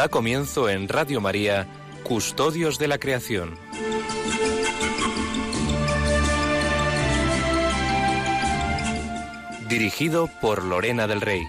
[0.00, 1.68] Da comienzo en Radio María,
[2.04, 3.54] Custodios de la Creación.
[9.68, 11.42] Dirigido por Lorena del Rey.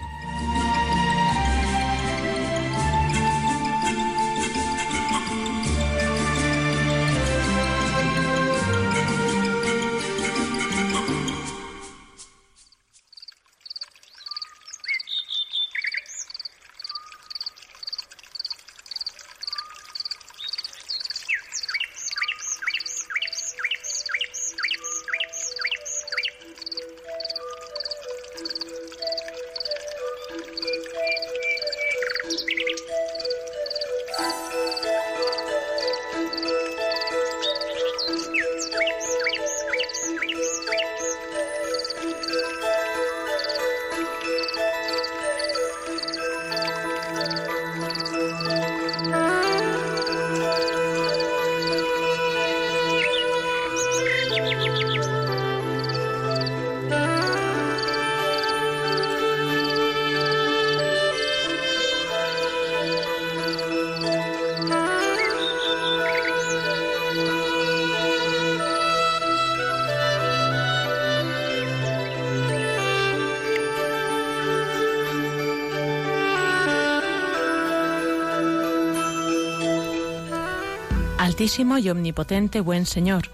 [81.22, 83.28] Altísimo y omnipotente buen Señor,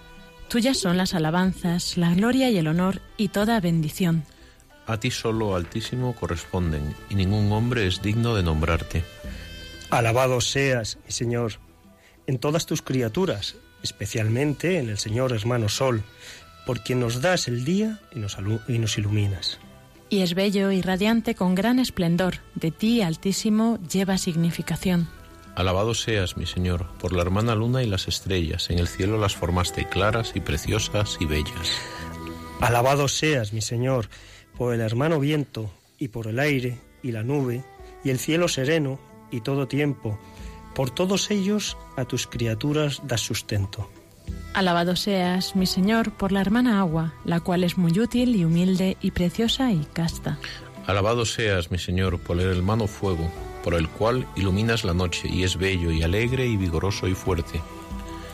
[0.49, 4.25] tuyas son las alabanzas, la gloria y el honor y toda bendición.
[4.87, 9.05] A ti solo, Altísimo, corresponden, y ningún hombre es digno de nombrarte.
[9.89, 11.61] Alabado seas, mi Señor,
[12.27, 16.03] en todas tus criaturas, especialmente en el Señor hermano Sol,
[16.67, 18.37] por quien nos das el día y nos,
[18.69, 19.61] y nos iluminas.
[20.11, 25.09] Y es bello y radiante con gran esplendor, de ti, Altísimo, lleva significación.
[25.59, 29.35] Alabado seas, mi Señor, por la hermana luna y las estrellas, en el cielo las
[29.35, 31.81] formaste claras y preciosas y bellas.
[32.61, 34.09] Alabado seas, mi Señor,
[34.57, 35.69] por el hermano viento,
[35.99, 37.65] y por el aire, y la nube,
[38.05, 39.01] y el cielo sereno,
[39.33, 40.17] y todo tiempo,
[40.77, 43.91] por todos ellos a tus criaturas das sustento.
[44.55, 48.97] Alabado seas, mi Señor, por la hermana agua, la cual es muy útil y humilde
[49.03, 50.39] y preciosa y casta.
[50.87, 53.29] Alabado seas, mi Señor, por el hermano fuego,
[53.69, 57.61] por el cual iluminas la noche y es bello y alegre y vigoroso y fuerte.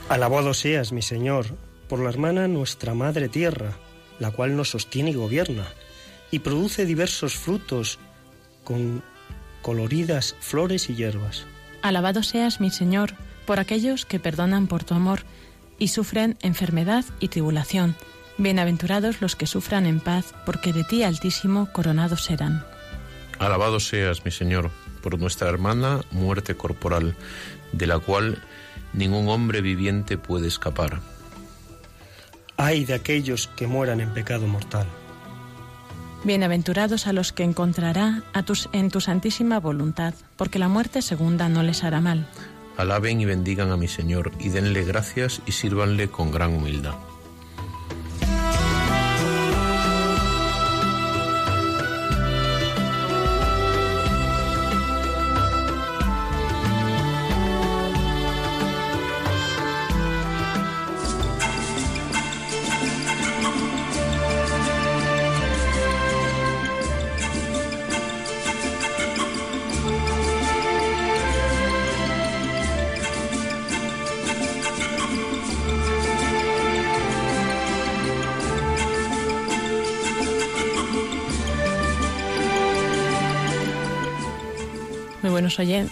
[0.08, 1.46] Alabado seas, mi Señor,
[1.88, 3.72] por la hermana nuestra Madre Tierra,
[4.20, 5.66] la cual nos sostiene y gobierna,
[6.30, 7.98] y produce diversos frutos
[8.62, 9.02] con
[9.60, 11.46] coloridas flores y hierbas.
[11.82, 13.14] Alabado seas, mi Señor,
[13.44, 15.22] por aquellos que perdonan por tu amor
[15.80, 17.96] y sufren enfermedad y tribulación.
[18.38, 22.64] Bienaventurados los que sufran en paz, porque de ti, Altísimo, coronados serán.
[23.40, 24.70] Alabado seas, mi Señor,
[25.04, 27.15] por nuestra hermana muerte corporal,
[27.72, 28.42] de la cual
[28.94, 31.00] ningún hombre viviente puede escapar.
[32.56, 34.87] Ay de aquellos que mueran en pecado mortal.
[36.25, 41.50] Bienaventurados a los que encontrará a tus, en tu santísima voluntad, porque la muerte segunda
[41.50, 42.26] no les hará mal.
[42.78, 46.94] Alaben y bendigan a mi Señor, y denle gracias y sírvanle con gran humildad.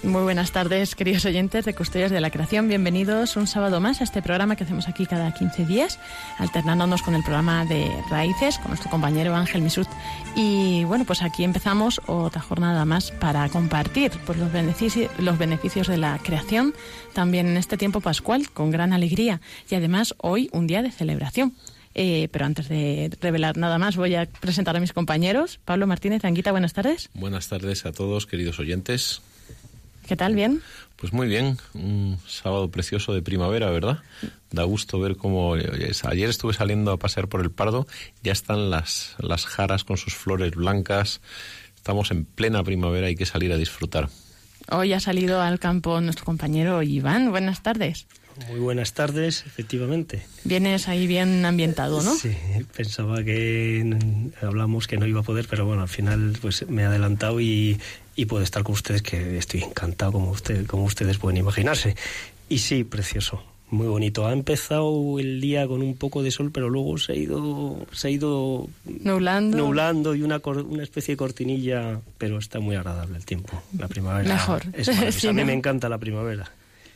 [0.03, 2.69] Muy buenas tardes, queridos oyentes de Custodias de la Creación.
[2.69, 5.99] Bienvenidos un sábado más a este programa que hacemos aquí cada 15 días,
[6.37, 9.89] alternándonos con el programa de Raíces, con nuestro compañero Ángel Misut.
[10.37, 15.89] Y bueno, pues aquí empezamos otra jornada más para compartir pues, los, beneficios, los beneficios
[15.89, 16.75] de la creación,
[17.15, 19.41] también en este tiempo pascual, con gran alegría.
[19.71, 21.55] Y además hoy un día de celebración.
[21.95, 25.61] Eh, pero antes de revelar nada más, voy a presentar a mis compañeros.
[25.65, 27.09] Pablo Martínez, Anguita, buenas tardes.
[27.15, 29.23] Buenas tardes a todos, queridos oyentes.
[30.07, 30.35] ¿Qué tal?
[30.35, 30.63] ¿Bien?
[30.97, 33.99] Pues muy bien, un sábado precioso de primavera, ¿verdad?
[34.51, 35.55] Da gusto ver cómo...
[35.55, 37.87] Ayer estuve saliendo a pasear por el Pardo,
[38.23, 41.21] ya están las, las jaras con sus flores blancas,
[41.75, 44.09] estamos en plena primavera, hay que salir a disfrutar.
[44.71, 48.07] Hoy ha salido al campo nuestro compañero Iván, buenas tardes.
[48.49, 50.23] Muy buenas tardes, efectivamente.
[50.45, 52.15] Vienes ahí bien ambientado, ¿no?
[52.15, 52.35] Sí,
[52.75, 53.97] pensaba que
[54.41, 57.79] hablamos que no iba a poder, pero bueno, al final pues me he adelantado y,
[58.17, 61.97] y puedo estar con ustedes, que estoy encantado como, usted, como ustedes pueden imaginarse.
[62.49, 64.27] Y sí, precioso, muy bonito.
[64.27, 68.09] Ha empezado el día con un poco de sol, pero luego se ha ido, se
[68.09, 73.25] ha ido nublando, nublando y una, una especie de cortinilla, pero está muy agradable el
[73.25, 73.63] tiempo.
[73.79, 74.63] La primavera Mejor.
[74.75, 74.89] Es
[75.25, 76.51] a mí me encanta la primavera.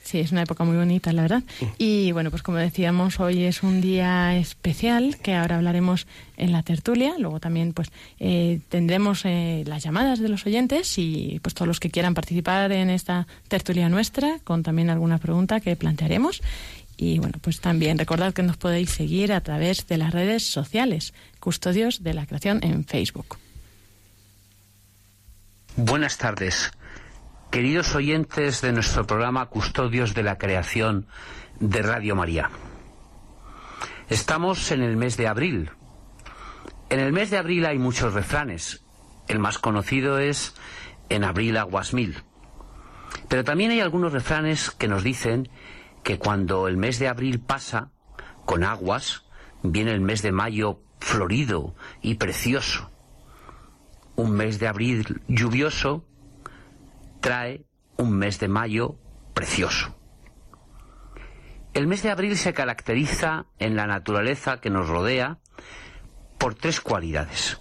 [0.06, 1.42] Sí, es una época muy bonita, la verdad.
[1.60, 1.64] Mm.
[1.78, 6.06] Y bueno, pues como decíamos, hoy es un día especial que ahora hablaremos
[6.36, 7.14] en la tertulia.
[7.18, 11.80] Luego también pues eh, tendremos eh, las llamadas de los oyentes y pues todos los
[11.80, 16.40] que quieran participar en esta tertulia nuestra con también alguna pregunta que plantearemos.
[16.96, 21.14] Y bueno, pues también recordad que nos podéis seguir a través de las redes sociales,
[21.40, 23.38] Custodios de la Creación en Facebook.
[25.76, 26.70] Buenas tardes.
[27.56, 31.06] Queridos oyentes de nuestro programa Custodios de la Creación
[31.58, 32.50] de Radio María.
[34.10, 35.70] Estamos en el mes de abril.
[36.90, 38.84] En el mes de abril hay muchos refranes.
[39.26, 40.54] El más conocido es
[41.08, 42.24] En abril aguas mil.
[43.26, 45.48] Pero también hay algunos refranes que nos dicen
[46.02, 47.90] que cuando el mes de abril pasa
[48.44, 49.24] con aguas,
[49.62, 52.90] viene el mes de mayo florido y precioso.
[54.14, 56.04] Un mes de abril lluvioso
[57.26, 57.64] trae
[57.96, 59.00] un mes de mayo
[59.34, 59.96] precioso.
[61.74, 65.38] El mes de abril se caracteriza en la naturaleza que nos rodea
[66.38, 67.60] por tres cualidades.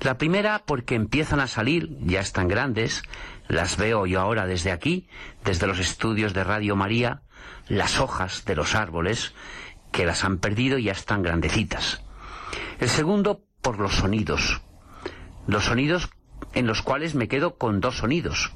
[0.00, 3.04] La primera porque empiezan a salir, ya están grandes,
[3.46, 5.08] las veo yo ahora desde aquí,
[5.44, 7.22] desde los estudios de Radio María,
[7.68, 9.32] las hojas de los árboles
[9.92, 12.02] que las han perdido ya están grandecitas.
[12.80, 14.60] El segundo por los sonidos.
[15.46, 16.10] Los sonidos
[16.54, 18.52] en los cuales me quedo con dos sonidos.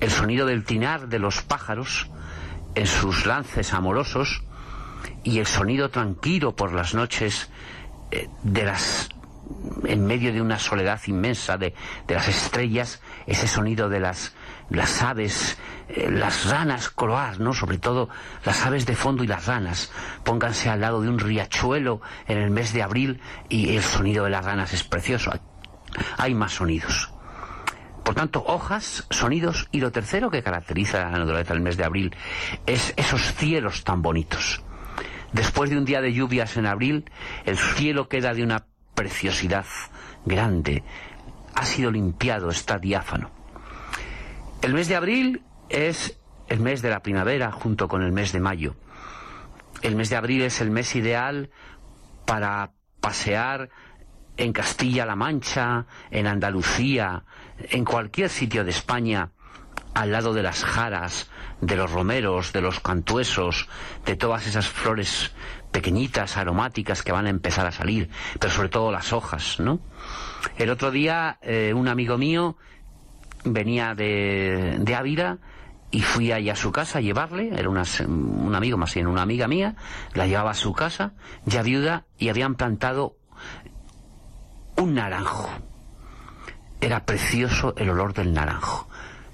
[0.00, 2.08] El sonido del tinar de los pájaros
[2.74, 4.42] en sus lances amorosos
[5.22, 7.50] y el sonido tranquilo por las noches
[8.10, 9.08] eh, de las
[9.84, 11.74] en medio de una soledad inmensa de,
[12.08, 14.34] las estrellas, ese sonido de las,
[14.70, 15.58] las aves,
[15.88, 17.52] eh, las ranas croar, ¿no?
[17.52, 18.08] Sobre todo
[18.44, 19.92] las aves de fondo y las ranas.
[20.24, 24.30] Pónganse al lado de un riachuelo en el mes de abril y el sonido de
[24.30, 25.32] las ranas es precioso
[26.18, 27.10] hay más sonidos.
[28.04, 31.84] Por tanto, hojas, sonidos y lo tercero que caracteriza a la naturaleza del mes de
[31.84, 32.14] abril
[32.66, 34.62] es esos cielos tan bonitos.
[35.32, 37.10] Después de un día de lluvias en abril,
[37.44, 39.64] el cielo queda de una preciosidad
[40.26, 40.84] grande.
[41.54, 43.30] Ha sido limpiado, está diáfano.
[44.60, 46.18] El mes de abril es
[46.48, 48.76] el mes de la primavera junto con el mes de mayo.
[49.82, 51.50] El mes de abril es el mes ideal
[52.26, 53.70] para pasear
[54.36, 57.24] en Castilla-La Mancha, en Andalucía,
[57.58, 59.30] en cualquier sitio de España,
[59.94, 63.68] al lado de las jaras, de los romeros, de los cantuesos,
[64.04, 65.32] de todas esas flores
[65.70, 69.80] pequeñitas, aromáticas que van a empezar a salir, pero sobre todo las hojas, ¿no?
[70.56, 72.56] El otro día eh, un amigo mío
[73.44, 75.38] venía de, de Ávila
[75.90, 79.46] y fui allá a su casa a llevarle, era un amigo más bien una amiga
[79.46, 79.76] mía,
[80.14, 81.12] la llevaba a su casa,
[81.44, 83.16] ya viuda, y habían plantado
[84.76, 85.48] un naranjo.
[86.80, 88.88] Era precioso el olor del naranjo.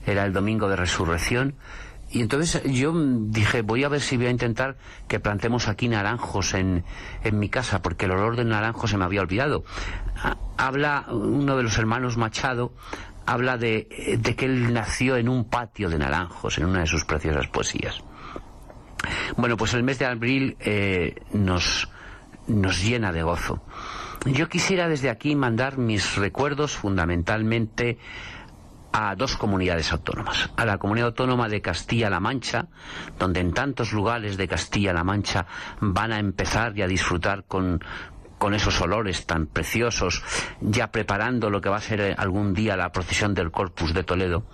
[0.06, 1.56] Era el domingo de resurrección.
[2.10, 6.54] Y entonces yo dije, voy a ver si voy a intentar que plantemos aquí naranjos
[6.54, 6.84] en,
[7.22, 9.64] en mi casa, porque el olor del naranjo se me había olvidado.
[10.56, 12.72] Habla uno de los hermanos Machado,
[13.26, 17.04] habla de, de que él nació en un patio de naranjos, en una de sus
[17.04, 18.02] preciosas poesías.
[19.36, 21.88] Bueno, pues el mes de abril eh, nos,
[22.48, 23.62] nos llena de gozo.
[24.26, 27.98] Yo quisiera desde aquí mandar mis recuerdos fundamentalmente
[28.92, 30.50] a dos comunidades autónomas.
[30.56, 32.66] A la comunidad autónoma de Castilla-La Mancha,
[33.18, 35.46] donde en tantos lugares de Castilla-La Mancha
[35.80, 37.82] van a empezar y a disfrutar con,
[38.36, 40.22] con esos olores tan preciosos,
[40.60, 44.44] ya preparando lo que va a ser algún día la procesión del Corpus de Toledo.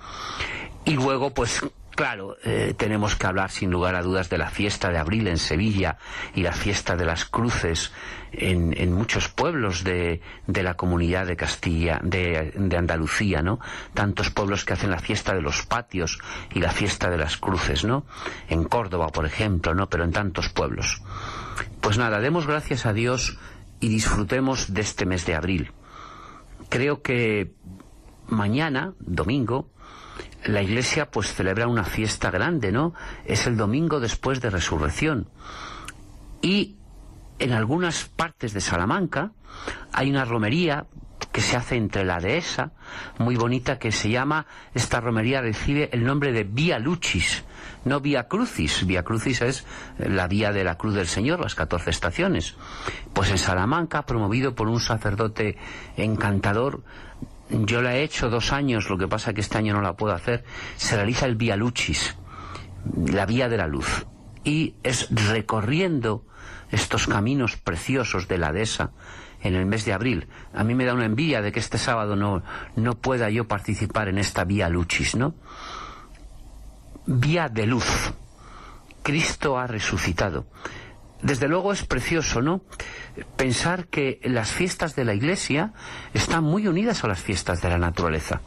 [0.85, 1.65] Y luego, pues,
[1.97, 5.39] Claro, eh, tenemos que hablar sin lugar a dudas de la fiesta de abril en
[5.39, 5.97] Sevilla
[6.35, 7.91] y la fiesta de las cruces
[8.33, 13.61] en, muchos pueblos de, la comunidad de Castilla, de, de, Andalucía, ¿no?
[13.95, 16.21] Tantos pueblos que hacen la fiesta de los patios
[16.53, 18.05] y la fiesta de las cruces, ¿no?
[18.51, 19.89] En Córdoba, por ejemplo, ¿no?
[19.89, 21.01] Pero en tantos pueblos.
[21.81, 23.39] Pues nada, demos gracias a Dios
[23.81, 25.73] y disfrutemos de este mes de abril.
[26.69, 27.55] Creo que
[28.29, 29.71] mañana, domingo,
[30.47, 32.95] la iglesia pues celebra una fiesta grande, ¿no?
[33.25, 35.29] Es el domingo después de resurrección.
[36.43, 36.77] Y
[37.39, 39.33] en algunas partes de Salamanca
[39.93, 40.87] hay una romería
[41.33, 42.73] que se hace entre la dehesa,
[43.19, 47.45] muy bonita, que se llama, esta romería recibe el nombre de Vía Lucis,
[47.85, 48.87] no Vía Crucis.
[48.87, 49.67] Vía Crucis es
[49.99, 52.57] la vía de la Cruz del Señor, las 14 estaciones.
[53.13, 55.59] Pues en Salamanca, promovido por un sacerdote
[55.97, 56.83] encantador,
[57.51, 60.15] yo la he hecho dos años, lo que pasa que este año no la puedo
[60.15, 60.45] hacer,
[60.77, 62.17] se realiza el Vía Lucis,
[63.07, 64.07] la vía de la luz.
[64.45, 66.25] Y es recorriendo
[66.71, 68.91] estos caminos preciosos de la dehesa,
[69.43, 70.29] en el mes de abril.
[70.55, 72.43] A mí me da una envidia de que este sábado no,
[72.75, 75.35] no pueda yo participar en esta vía luchis, ¿no?
[77.07, 78.13] Vía de luz.
[79.03, 80.47] Cristo ha resucitado.
[81.23, 82.63] Desde luego es precioso, ¿no?
[83.37, 85.73] Pensar que las fiestas de la Iglesia
[86.13, 88.43] están muy unidas a las fiestas de la naturaleza.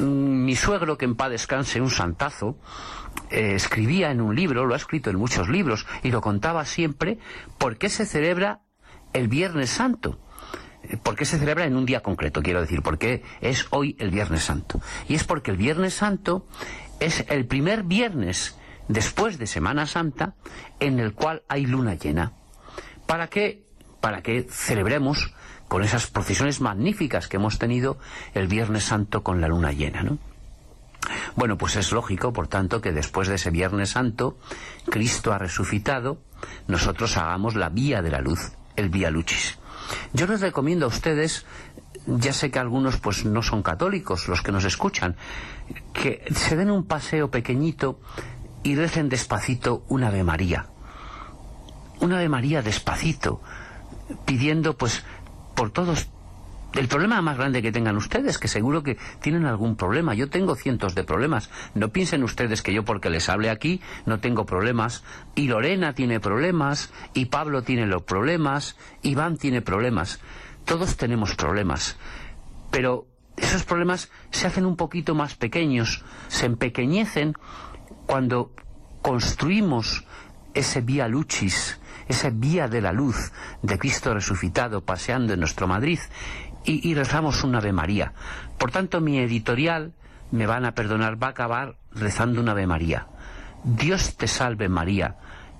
[0.00, 2.58] Mi suegro, que en paz descanse, un santazo,
[3.30, 7.18] eh, escribía en un libro, lo ha escrito en muchos libros, y lo contaba siempre,
[7.58, 8.62] por qué se celebra
[9.12, 10.18] el Viernes Santo.
[10.82, 12.42] Eh, ¿Por qué se celebra en un día concreto?
[12.42, 14.80] Quiero decir, porque es hoy el Viernes Santo.
[15.08, 16.46] Y es porque el Viernes Santo
[16.98, 18.56] es el primer viernes
[18.88, 20.34] después de Semana Santa
[20.80, 22.32] en el cual hay luna llena.
[23.06, 23.64] ¿Para qué?
[24.00, 25.32] Para que celebremos
[25.68, 27.98] con esas procesiones magníficas que hemos tenido
[28.34, 30.18] el Viernes Santo con la luna llena, ¿no?
[31.36, 34.38] Bueno, pues es lógico, por tanto, que después de ese Viernes Santo,
[34.90, 36.18] Cristo ha resucitado,
[36.66, 39.58] nosotros hagamos la vía de la luz el Vía Lucis.
[40.12, 41.44] Yo les recomiendo a ustedes,
[42.06, 45.16] ya sé que algunos pues no son católicos los que nos escuchan,
[45.92, 48.00] que se den un paseo pequeñito
[48.66, 50.66] y recen despacito una Ave María.
[52.00, 53.40] Una Ave María despacito,
[54.24, 55.04] pidiendo pues
[55.54, 56.08] por todos
[56.74, 60.14] el problema más grande que tengan ustedes, que seguro que tienen algún problema.
[60.14, 61.48] Yo tengo cientos de problemas.
[61.74, 65.04] No piensen ustedes que yo porque les hable aquí no tengo problemas.
[65.36, 70.18] Y Lorena tiene problemas, y Pablo tiene los problemas, Iván tiene problemas.
[70.64, 71.98] Todos tenemos problemas.
[72.72, 73.06] Pero
[73.36, 77.36] esos problemas se hacen un poquito más pequeños, se empequeñecen
[78.06, 78.52] cuando
[79.02, 80.04] construimos
[80.54, 83.32] ese vía luchis, esa vía de la luz
[83.62, 85.98] de Cristo resucitado paseando en nuestro Madrid
[86.64, 88.12] y, rezamos un Ave María.
[88.58, 89.94] Por tanto, mi editorial,
[90.32, 93.06] me van a perdonar, va a acabar rezando un Ave María.
[93.62, 95.16] Dios te salve María,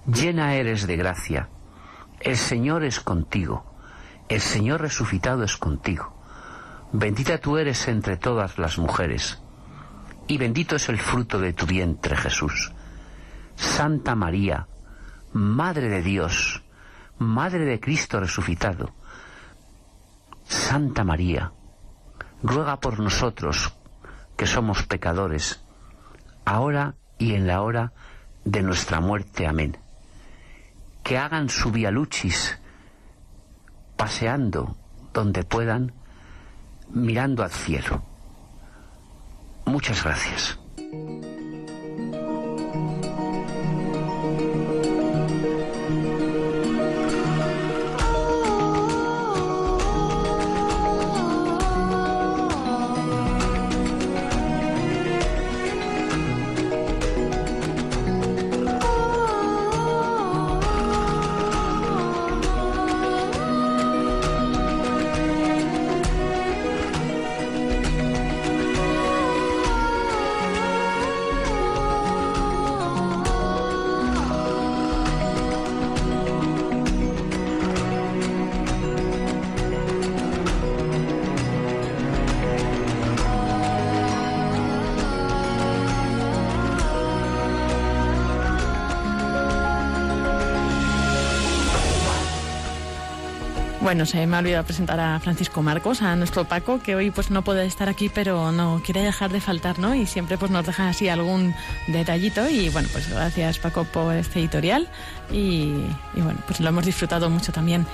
[0.06, 1.48] llena eres de gracia.
[2.18, 3.76] El Señor es contigo.
[4.28, 6.16] El Señor resucitado es contigo.
[6.92, 9.40] Bendita tú eres entre todas las mujeres.
[10.28, 12.72] Y bendito es el fruto de tu vientre, Jesús.
[13.54, 14.66] Santa María,
[15.32, 16.62] Madre de Dios,
[17.18, 18.92] Madre de Cristo resucitado,
[20.44, 21.52] Santa María,
[22.42, 23.72] ruega por nosotros
[24.36, 25.62] que somos pecadores,
[26.44, 27.92] ahora y en la hora
[28.44, 29.46] de nuestra muerte.
[29.46, 29.78] Amén.
[31.02, 32.58] Que hagan su vialuchis
[33.96, 34.76] paseando
[35.14, 35.92] donde puedan,
[36.90, 38.02] mirando al cielo.
[39.66, 40.58] Muchas gracias.
[93.86, 97.30] Bueno, se me ha olvidado presentar a Francisco Marcos, a nuestro Paco, que hoy pues
[97.30, 99.94] no puede estar aquí, pero no quiere dejar de faltar, ¿no?
[99.94, 101.54] Y siempre pues nos deja así algún
[101.86, 104.88] detallito y bueno, pues gracias Paco por este editorial
[105.30, 105.70] y,
[106.16, 107.86] y bueno, pues lo hemos disfrutado mucho también.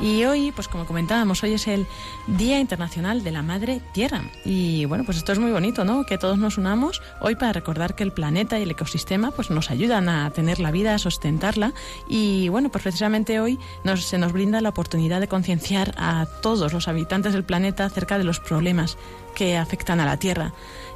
[0.00, 1.86] Y hoy, pues como comentábamos, hoy es el
[2.26, 4.22] Día Internacional de la Madre Tierra.
[4.46, 6.04] Y bueno, pues esto es muy bonito, ¿no?
[6.04, 9.70] Que todos nos unamos hoy para recordar que el planeta y el ecosistema pues nos
[9.70, 11.74] ayudan a tener la vida, a sustentarla.
[12.08, 16.72] Y bueno, pues precisamente hoy nos, se nos brinda la oportunidad de concienciar a todos
[16.72, 18.96] los habitantes del planeta acerca de los problemas
[19.34, 20.54] que afectan a la Tierra.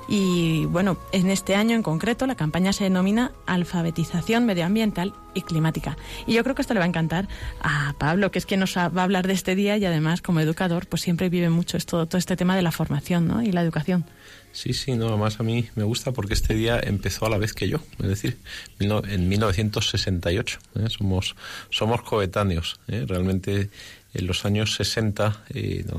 [0.09, 5.97] Y bueno, en este año en concreto la campaña se denomina Alfabetización Medioambiental y Climática.
[6.27, 7.29] Y yo creo que esto le va a encantar
[7.61, 10.41] a Pablo, que es quien nos va a hablar de este día y además como
[10.41, 13.43] educador pues siempre vive mucho esto, todo este tema de la formación ¿no?
[13.43, 14.05] y la educación.
[14.53, 17.55] Sí, sí, no, además a mí me gusta porque este día empezó a la vez
[17.55, 18.39] que yo, es decir,
[18.79, 20.59] en 1968.
[20.77, 20.87] ¿eh?
[20.91, 21.35] Somos,
[21.71, 22.79] somos coetáneos.
[22.87, 23.05] ¿eh?
[23.09, 23.71] Realmente
[24.15, 25.45] En los años 60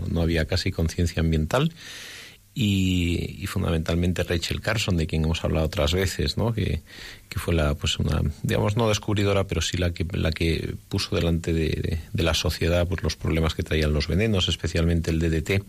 [0.10, 1.74] no, había casi conciencia ambiental
[2.58, 6.54] y, fundamentalmente Rachel Carson, de quien hemos hablado otras veces, ¿no?
[6.54, 6.82] que,
[7.36, 11.52] fue la, pues una, digamos, no descubridora, pero sí la que, la que puso delante
[11.52, 15.64] de, la sociedad pues, los problemas que traían los venenos, especialmente el DDT,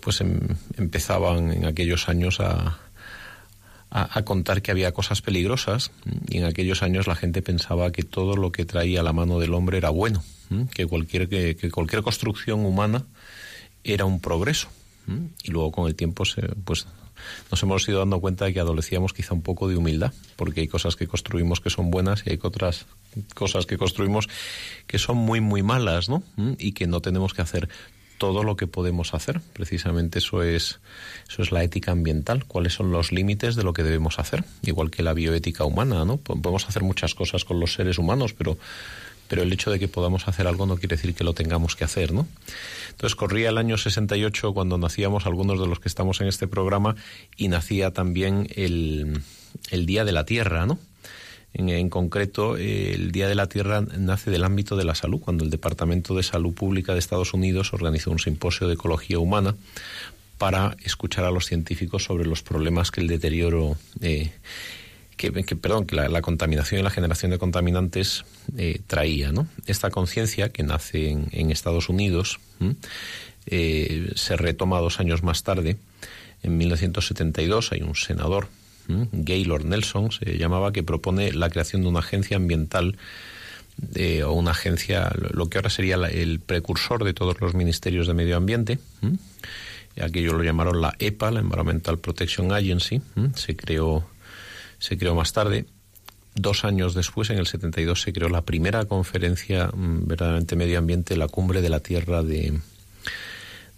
[0.00, 0.40] pues em,
[0.78, 2.78] empezaban en aquellos años a,
[3.90, 5.90] a, contar que había cosas peligrosas
[6.28, 9.52] y en aquellos años la gente pensaba que todo lo que traía la mano del
[9.52, 10.24] hombre era bueno,
[10.72, 13.04] que cualquier, que, que cualquier construcción humana
[13.84, 14.70] era un progreso.
[15.42, 16.86] Y luego con el tiempo se, pues
[17.50, 20.68] nos hemos ido dando cuenta de que adolecíamos quizá un poco de humildad, porque hay
[20.68, 22.86] cosas que construimos que son buenas y hay otras
[23.34, 24.28] cosas que construimos
[24.86, 26.22] que son muy, muy malas, ¿no?
[26.58, 27.68] Y que no tenemos que hacer
[28.18, 29.40] todo lo que podemos hacer.
[29.54, 30.80] Precisamente eso es,
[31.28, 32.44] eso es la ética ambiental.
[32.44, 34.44] ¿Cuáles son los límites de lo que debemos hacer?
[34.62, 36.18] Igual que la bioética humana, ¿no?
[36.18, 38.58] Podemos hacer muchas cosas con los seres humanos, pero
[39.30, 41.84] pero el hecho de que podamos hacer algo no quiere decir que lo tengamos que
[41.84, 42.26] hacer, ¿no?
[42.90, 46.96] Entonces corría el año 68 cuando nacíamos algunos de los que estamos en este programa
[47.36, 49.22] y nacía también el,
[49.70, 50.80] el Día de la Tierra, ¿no?
[51.54, 55.50] En, concreto, el Día de la Tierra nace del ámbito de la salud, cuando el
[55.50, 59.54] Departamento de Salud Pública de Estados Unidos organizó un simposio de ecología humana
[60.38, 64.32] para escuchar a los científicos sobre los problemas que el deterioro eh,
[65.20, 68.24] que, perdón, que la, contaminación y la generación de contaminantes
[68.56, 69.32] eh, traía.
[69.32, 69.46] ¿no?
[69.66, 72.40] Esta conciencia que nace en, Estados Unidos
[73.46, 75.76] eh, se retoma dos años más tarde.
[76.42, 78.48] En 1972 hay un senador,
[78.88, 82.96] Gaylord Nelson, se llamaba, que propone la creación de una agencia ambiental
[84.26, 88.36] o una agencia, lo que ahora sería el precursor de todos los ministerios de medio
[88.36, 88.78] ambiente.
[90.00, 93.02] Aquello lo llamaron la EPA, la Environmental Protection Agency.
[93.34, 94.06] Se creó
[94.80, 95.66] se creó más tarde.
[96.34, 101.16] Dos años después, en el 72, se creó la primera conferencia mm, verdaderamente medio ambiente,
[101.16, 102.58] la Cumbre de la Tierra de,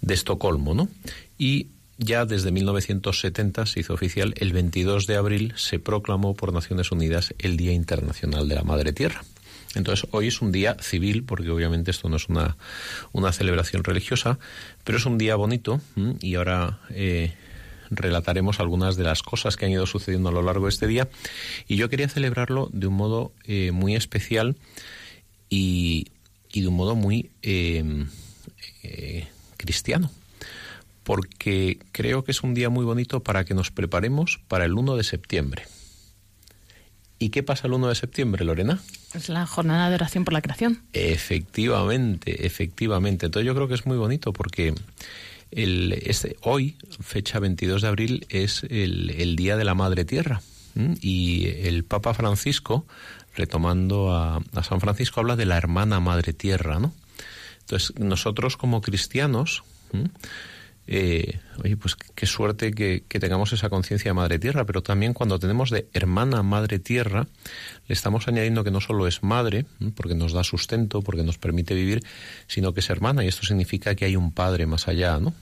[0.01, 0.89] de Estocolmo, ¿no?
[1.37, 1.69] Y
[1.99, 7.35] ya desde 1970 se hizo oficial, el 22 de abril se proclamó por Naciones Unidas
[7.39, 9.23] el Día Internacional de la Madre Tierra.
[9.75, 12.57] Entonces, hoy es un día civil, porque obviamente esto no es una,
[13.13, 14.39] una celebración religiosa,
[14.85, 15.81] pero es un día bonito
[16.21, 17.35] y ahora eh,
[17.93, 21.09] relataremos algunas de las cosas que han ido sucediendo a lo largo de este día.
[21.69, 24.57] Y yo quería celebrarlo de un modo eh, muy especial
[25.49, 26.07] y,
[26.53, 28.09] de un modo muy em,
[28.83, 30.11] eh, cristiano.
[31.05, 34.97] Porque creo que es un día muy bonito para que nos preparemos para el 1
[34.97, 35.65] de septiembre.
[37.19, 38.81] ¿Y qué pasa el 1 de septiembre, Lorena?
[39.15, 40.83] Es la jornada de oración por la creación.
[40.93, 43.27] Efectivamente, efectivamente.
[43.27, 44.75] Entonces yo creo que es muy bonito porque
[45.53, 50.43] el, este, hoy, fecha 22 de abril, es el, Día de la Madre Tierra.
[51.01, 52.87] Y el Papa Francisco,
[53.37, 56.95] retomando a, San Francisco, habla de la hermana Madre Tierra, ¿no?
[57.61, 59.65] Entonces, nosotros como cristianos,
[60.87, 65.39] eh, oye, pues qué suerte que, tengamos esa conciencia de Madre Tierra, pero también cuando
[65.39, 67.29] tenemos de hermana Madre Tierra,
[67.87, 69.65] le estamos añadiendo que no solo es madre,
[69.95, 72.03] porque nos da sustento, porque nos permite vivir,
[72.49, 75.35] sino que es hermana, y esto significa que hay un Padre más allá, ¿no?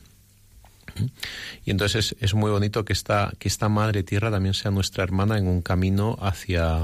[1.64, 5.38] Y entonces es, muy bonito que esta, que esta Madre Tierra también sea nuestra hermana
[5.38, 6.82] en un camino hacia,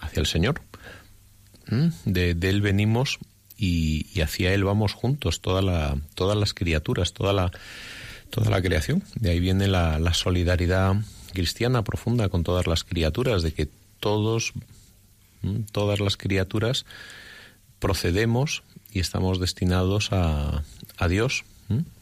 [0.00, 0.62] hacia el Señor.
[2.06, 3.18] De, Él venimos
[3.58, 7.50] y, y, hacia Él vamos juntos, toda la, todas las criaturas, toda la,
[8.30, 9.02] toda la creación.
[9.14, 10.96] De ahí viene la, solidaridad
[11.32, 13.68] cristiana profunda con todas las criaturas, de que
[14.00, 14.52] todos,
[15.72, 16.86] todas las criaturas
[17.78, 18.62] procedemos
[18.92, 20.62] y estamos destinados a,
[20.96, 21.44] a Dios,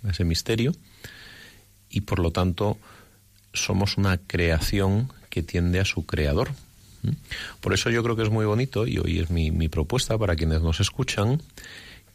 [0.05, 0.75] a ese misterio,
[1.91, 2.79] y por lo tanto
[3.53, 6.51] somos una creación que tiende a su creador.
[7.61, 10.37] Por eso yo creo que es muy bonito, y hoy es mi, mi propuesta para
[10.37, 11.43] quienes nos escuchan,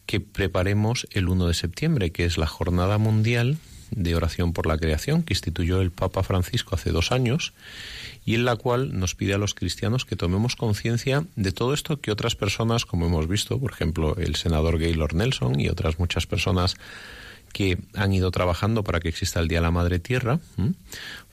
[0.05, 3.57] que preparemos el 1 de septiembre, que es la Jornada Mundial
[3.91, 7.53] de oración por la creación que instituyó el Papa Francisco hace dos años
[8.25, 11.99] y en la cual nos pide a los cristianos que tomemos conciencia de todo esto
[11.99, 16.27] que otras personas, como hemos visto, por ejemplo, el senador Gaylord Nelson y otras muchas
[16.27, 16.75] personas
[17.51, 20.39] que han ido trabajando para que exista el Día de la Madre Tierra,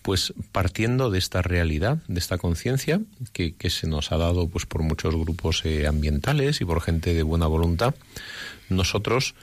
[0.02, 3.00] pues partiendo de esta realidad, de esta conciencia
[3.32, 7.22] que, se nos ha dado pues por muchos grupos eh, ambientales y por gente de
[7.22, 7.94] buena voluntad,
[8.68, 9.34] nosotros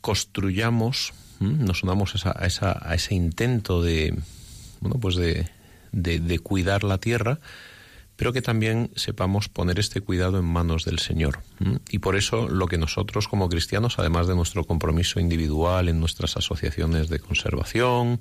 [0.00, 4.18] construyamos nos unamos a, esa, a, ese intento de,
[4.80, 5.48] bueno, pues de,
[5.92, 7.38] de, cuidar la tierra,
[8.16, 11.40] pero que también sepamos poner este cuidado en manos del Señor.
[11.90, 16.36] Y por eso lo que nosotros como cristianos, además de nuestro compromiso individual en nuestras
[16.36, 18.20] asociaciones de conservación,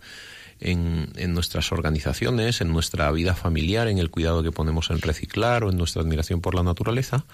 [0.60, 5.70] en, nuestras organizaciones, en nuestra vida familiar, en el cuidado que ponemos en reciclar o
[5.70, 7.26] en nuestra admiración por la naturaleza,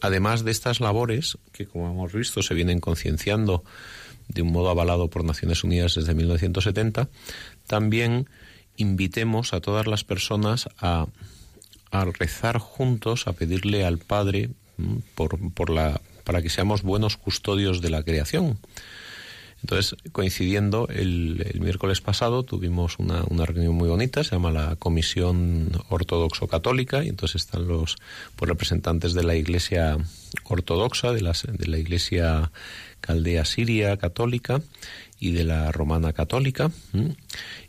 [0.00, 3.64] además de estas labores, que como hemos visto se vienen concienciando
[4.32, 7.08] de un modo avalado por Naciones Unidas desde 1970,
[7.66, 8.28] también
[8.76, 11.06] invitemos a todas las personas a,
[12.18, 14.50] rezar juntos, a pedirle al Padre
[15.14, 18.58] por, por la, para que seamos buenos custodios de la creación.
[19.62, 24.76] Entonces, coincidiendo, el, el miércoles pasado tuvimos una, una, reunión muy bonita, se llama la
[24.76, 27.96] Comisión Ortodoxo Católica, y entonces están los
[28.36, 29.98] pues, representantes de la Iglesia
[30.44, 32.50] Ortodoxa, de, las, de la Iglesia
[33.02, 34.62] Caldea Siria Católica
[35.18, 36.70] y de la Romana Católica,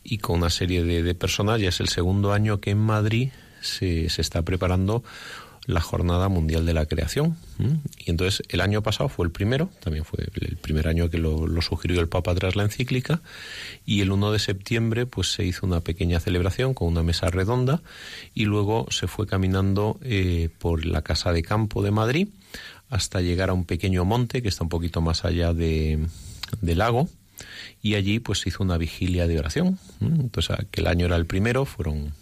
[0.03, 3.31] y con una serie de, de, personas, ya es el segundo año que en Madrid
[3.59, 5.03] se, se está preparando
[5.65, 7.37] la Jornada Mundial de la Creación.
[7.97, 11.47] Y entonces el año pasado fue el primero, también fue el primer año que lo,
[11.61, 13.21] sugirió el Papa tras la encíclica,
[13.85, 17.81] y el 1 de septiembre pues se hizo una pequeña celebración con una mesa redonda
[18.33, 22.27] y luego se fue caminando eh, por la Casa de Campo de Madrid
[22.89, 25.99] hasta llegar a un pequeño monte que está un poquito más allá de,
[26.61, 27.07] del lago
[27.81, 29.79] y allí pues se hizo una vigilia de oración.
[30.01, 32.13] Entonces aquel año era el primero, fueron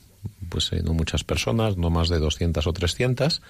[0.50, 3.42] pues eh, no muchas personas, no más de 200 o 300,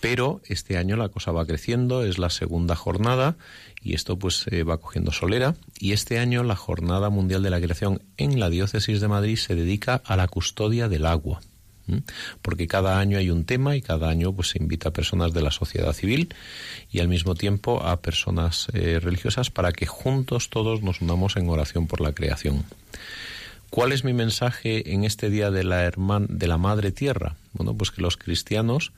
[0.00, 3.36] pero este año la cosa va creciendo, es la segunda jornada
[3.82, 5.54] y esto pues eh, va cogiendo solera.
[5.78, 9.54] Y este año la Jornada Mundial de la Creación en la Diócesis de Madrid se
[9.54, 11.40] dedica a la custodia del agua
[12.42, 15.42] porque cada año hay un tema y cada año pues se invita a personas de
[15.42, 16.34] la sociedad civil
[16.90, 21.48] y al mismo tiempo a personas eh, religiosas para que juntos todos nos unamos en
[21.48, 22.64] oración por la creación.
[23.70, 27.36] ¿Cuál es mi mensaje en este día de la, herman, de la Madre Tierra?
[27.52, 28.92] Bueno, pues que los cristianos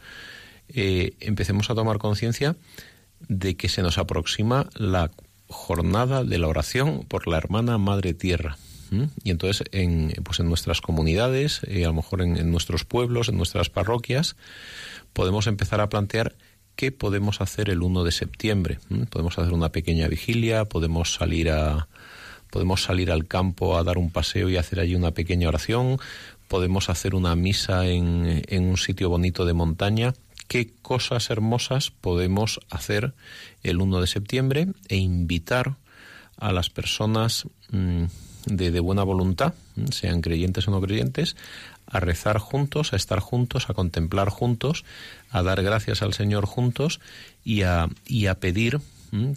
[0.69, 2.57] eh, empecemos a tomar conciencia
[3.29, 5.11] de que se nos aproxima la
[5.49, 8.57] jornada de la oración por la hermana Madre Tierra.
[9.23, 13.37] Y entonces, en, pues en nuestras comunidades, eh, a lo mejor en, nuestros pueblos, en
[13.37, 14.35] nuestras parroquias,
[15.13, 16.35] podemos empezar a plantear
[16.75, 18.79] qué podemos hacer el 1 de septiembre.
[19.11, 21.87] Podemos hacer una pequeña vigilia, podemos salir a,
[22.51, 25.99] podemos salir al campo a dar un paseo y hacer allí una pequeña oración,
[26.49, 30.15] podemos hacer una misa en, en un sitio bonito de montaña.
[30.49, 33.15] ¿Qué cosas hermosas podemos hacer
[33.63, 35.77] el 1 de septiembre e invitar
[36.37, 38.05] a las personas mmm,
[38.47, 39.55] de, de, buena voluntad,
[39.93, 41.37] sean creyentes o no creyentes,
[41.87, 44.85] a rezar juntos, a estar juntos, a contemplar juntos,
[45.31, 47.01] a dar gracias al Señor juntos
[47.45, 48.81] y a, y a pedir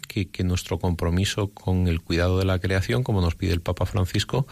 [0.06, 4.46] que, nuestro compromiso con el cuidado de la creación, como nos pide el Papa Francisco,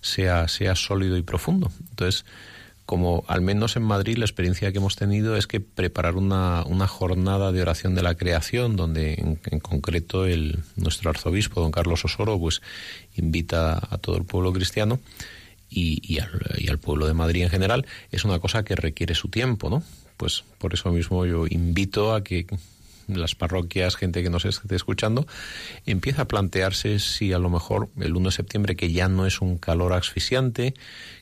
[0.00, 1.70] sea, sea sólido y profundo.
[1.90, 2.24] Entonces,
[2.86, 7.50] como al menos en Madrid la experiencia que hemos tenido es que preparar una, jornada
[7.50, 12.62] de oración de la creación, donde en, concreto el, nuestro arzobispo, don Carlos Osoro, pues
[13.16, 15.00] invita a todo el pueblo cristiano
[15.68, 19.28] y, al, y al pueblo de Madrid en general, es una cosa que requiere su
[19.28, 19.82] tiempo, ¿no?
[20.16, 22.46] Pues por eso mismo yo invito a que
[23.08, 25.26] las parroquias, gente que nos esté escuchando,
[25.84, 29.40] empieza a plantearse si a lo mejor el 1 de septiembre, que ya no es
[29.40, 30.74] un calor asfixiante,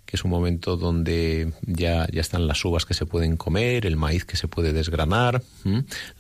[0.07, 3.97] que es un momento donde ya, ya están las uvas que se pueden comer, el
[3.97, 5.43] maíz que se puede desgranar,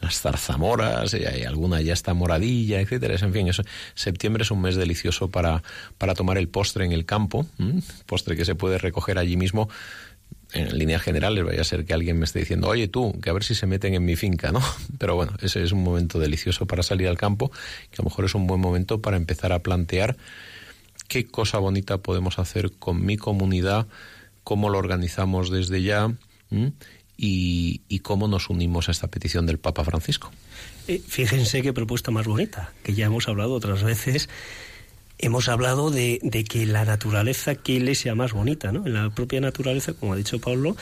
[0.01, 3.15] las zarzamoras, y alguna ya está moradilla, etcétera.
[3.21, 3.51] En fin,
[3.95, 5.63] septiembre es un mes delicioso para,
[5.99, 7.47] para tomar el postre en el campo,
[8.07, 9.69] postre que se puede recoger allí mismo
[10.55, 13.33] en líneas generales vaya a ser que alguien me esté diciendo, oye tú, que a
[13.33, 14.63] ver si se meten en mi finca, ¿no?
[14.99, 17.51] Pero bueno, ese es un momento delicioso para salir al campo,
[17.91, 20.17] que a lo mejor es un buen momento para empezar a plantear
[21.09, 23.87] qué cosa bonita podemos hacer con mi comunidad,
[24.45, 26.13] cómo lo organizamos desde ya
[27.17, 30.31] y, cómo nos unimos a esta petición del Papa Francisco.
[30.87, 34.29] Eh, fíjense qué propuesta más bonita, que ya hemos hablado otras veces
[35.19, 38.87] hemos hablado de, de, que la naturaleza, qué iglesia más bonita, ¿no?
[38.87, 40.77] En la propia naturaleza, como ha dicho Pablo,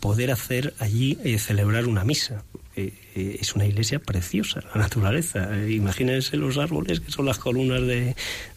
[0.00, 2.44] poder hacer allí eh, celebrar una misa.
[2.78, 5.48] Eh, eh, es una iglesia preciosa, la naturaleza.
[5.58, 8.14] Eh, imagínense los árboles que son las columnas de,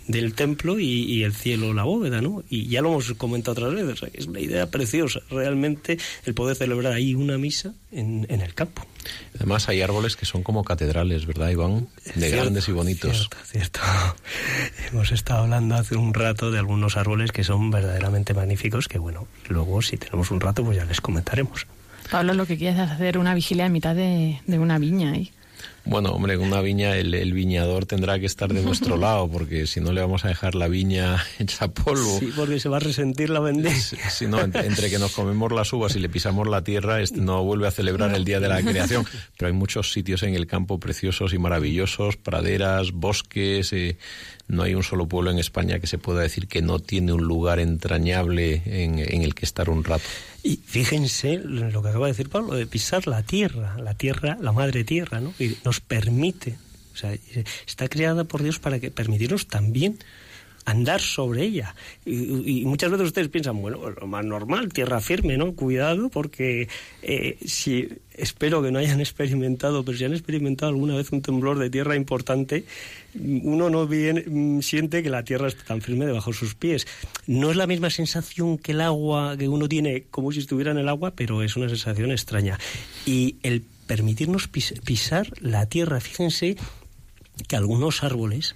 [0.08, 2.44] del templo y, y, el cielo la bóveda, ¿no?
[2.48, 6.94] Y ya lo hemos comentado otras veces, es una idea preciosa, realmente el poder celebrar
[6.94, 8.86] ahí una misa en, en el campo.
[9.38, 11.88] Además hay árboles que son como catedrales, ¿verdad, Iván?
[12.14, 13.18] De cierto, grandes y bonitos.
[13.18, 13.80] Cierto, cierto.
[14.92, 19.28] Hemos estado hablando hace un rato de algunos árboles que son verdaderamente magníficos, que bueno,
[19.50, 21.66] luego si tenemos un rato pues ya les comentaremos.
[22.12, 25.32] Pablo lo que quiere es hacer una vigilia en mitad de, de una viña ahí.
[25.84, 29.92] Bueno, hombre, una viña el, viñador tendrá que estar de nuestro lado, porque si no
[29.92, 32.20] le vamos a dejar la viña hecha polvo.
[32.20, 33.74] Sí, porque se va a resentir la vendimia.
[33.80, 37.44] Si, no, entre, que nos comemos las uvas y le pisamos la tierra, este no
[37.44, 39.06] vuelve a celebrar el Día de la Creación.
[39.38, 43.98] Pero hay muchos sitios en el campo preciosos y maravillosos, praderas, bosques, eh,
[44.48, 47.24] no hay un solo pueblo en España que se pueda decir que no tiene un
[47.24, 50.04] lugar entrañable en, el que estar un rato.
[50.44, 54.52] Y fíjense lo que acaba de decir Pablo, de pisar la tierra, la tierra, la
[54.52, 55.34] madre tierra, ¿no?
[55.40, 56.58] Y nos permite,
[56.94, 57.16] o sea,
[57.68, 60.00] está creada por Dios para que permitirnos también
[60.66, 61.76] andar sobre ella.
[62.06, 65.54] Y, muchas veces ustedes piensan, bueno, pues lo más normal, tierra firme, ¿no?
[65.54, 66.68] Cuidado, porque
[67.02, 71.60] eh, si espero que no hayan experimentado, pero si han experimentado alguna vez un temblor
[71.60, 72.66] de tierra importante,
[73.16, 76.88] uno no viene, mm, siente que la tierra está tan firme debajo de sus pies.
[77.28, 80.78] No es la misma sensación que el agua, que uno tiene como si estuviera en
[80.78, 82.60] el agua, pero es una sensación extraña.
[83.06, 86.56] Y el permitirnos pisar la tierra, fíjense
[87.48, 88.56] que algunos árboles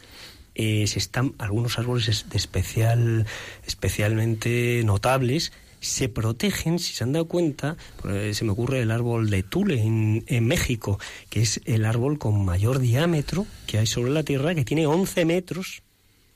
[0.55, 3.25] eh, se están algunos árboles de especial
[3.65, 5.51] especialmente notables
[5.85, 9.81] se protegen, si se han dado cuenta, pues, se me ocurre el árbol de Tule
[9.81, 14.55] en, en, México, que es el árbol con mayor diámetro que hay sobre la Tierra,
[14.55, 15.83] que tiene 11 metros,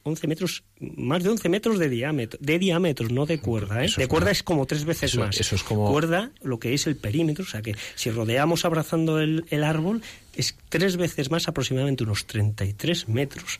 [0.03, 3.89] 11 metros, más de 11 metros de diámetro, de diámetros, no de cuerda, ¿eh?
[3.95, 5.39] de cuerda es como tres veces más.
[5.39, 5.91] Eso es como...
[5.91, 10.01] Cuerda, lo que es el perímetro, o sea que si rodeamos abrazando el, el árbol,
[10.35, 13.59] es tres veces más, aproximadamente unos 33 metros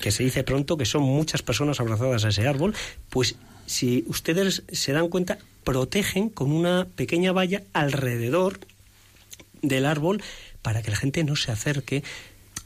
[0.00, 2.74] que se dice pronto que son muchas personas abrazadas a ese árbol,
[3.10, 8.60] pues si ustedes se dan cuenta, protegen con una pequeña valla alrededor
[9.60, 10.22] del árbol
[10.62, 12.02] para que la gente no se acerque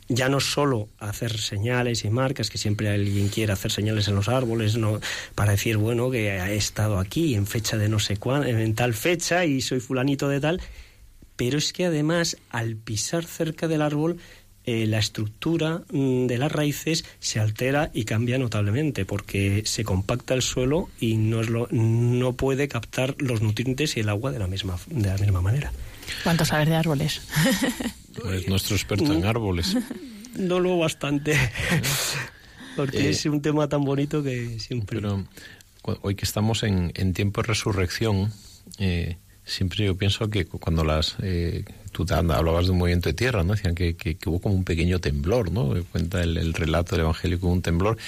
[0.08, 4.28] ya no solo hacer señales y marcas, que siempre alguien quiere hacer señales en los
[4.28, 5.00] árboles, no,
[5.34, 8.94] para decir, bueno, que he estado aquí en fecha de no sé cuándo, en tal
[8.94, 10.60] fecha y soy fulanito de tal,
[11.36, 14.18] pero es que además al pisar cerca del árbol
[14.64, 20.34] eh, la estructura mm, de las raíces se altera y cambia notablemente porque se compacta
[20.34, 24.46] el suelo y no, lo, no puede captar los nutrientes y el agua de la
[24.46, 25.72] misma, de la misma manera.
[26.22, 27.22] ¿Cuánto sabes de árboles?
[28.30, 29.76] Es nuestro experto en árboles.
[30.36, 31.36] No lo bastante,
[32.76, 34.98] porque eh, es un tema tan bonito que siempre...
[34.98, 35.26] Pero
[35.82, 38.32] hoy que estamos en, en tiempo de resurrección,
[38.78, 43.44] eh, siempre yo pienso que cuando las eh, tú hablabas de un movimiento de tierra
[43.44, 47.38] no decían que, que, hubo como un pequeño temblor no cuenta el, relato del evangelio
[47.38, 47.98] que hubo un temblor.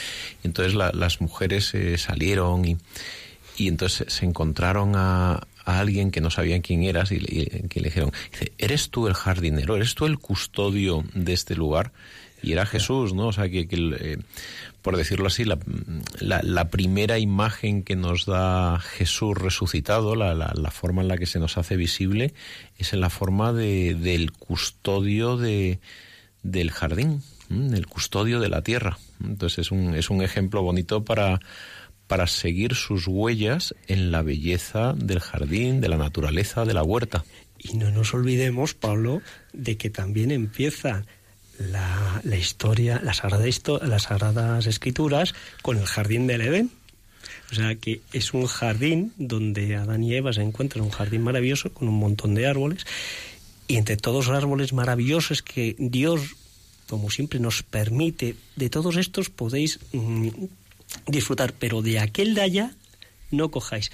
[0.42, 2.78] Y entonces las mujeres eh, salieron y,
[3.56, 7.88] y entonces se encontraron a, a alguien que no sabían quién eras y, que le
[7.88, 8.12] dijeron
[8.58, 11.92] eres tú el jardinero eres tú el custodio de este lugar
[12.44, 13.28] y era Jesús, ¿no?
[13.28, 14.18] O sea, que, eh,
[14.82, 15.58] por decirlo así, la,
[16.20, 21.38] la, primera imagen que nos da Jesús resucitado, la, la, forma en la que se
[21.38, 22.34] nos hace visible,
[22.76, 25.78] es en la forma de, del custodio de,
[26.42, 28.98] del jardín, el custodio de la tierra.
[29.22, 31.40] Entonces es un, es un ejemplo bonito para,
[32.06, 37.24] para seguir sus huellas en la belleza del jardín, de la naturaleza, de la huerta.
[37.58, 41.04] Y no nos olvidemos, Pablo, de que también empieza
[41.58, 46.70] la, la historia, las sagradas escrituras con el jardín del Edén.
[47.50, 51.72] O sea que es un jardín donde Adán y Eva se encuentran, un jardín maravilloso
[51.72, 52.84] con un montón de árboles.
[53.66, 56.36] Y entre todos los árboles maravillosos que Dios,
[56.88, 60.28] como siempre, nos permite, de todos estos podéis mm,
[61.06, 62.74] disfrutar, pero de aquel de allá
[63.30, 63.90] no cojáis.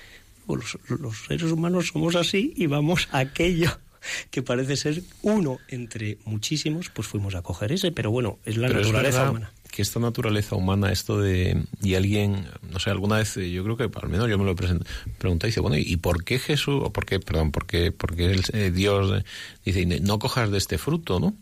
[0.49, 3.71] Los, los seres humanos somos así y vamos a aquello
[4.31, 8.69] que parece ser uno entre muchísimos, pues fuimos a coger ese, pero bueno, es la
[8.69, 9.53] naturaleza humana.
[9.71, 11.65] Que esta naturaleza humana, esto de.
[11.81, 15.47] Y alguien, no sé, alguna vez, yo creo que al menos yo me lo pregunté,
[15.47, 18.73] dice, bueno, ¿y por qué Jesús, o por qué, perdón, por qué, porque el, eh,
[18.73, 19.25] Dios eh,
[19.65, 21.35] dice, no cojas de este fruto, ¿no?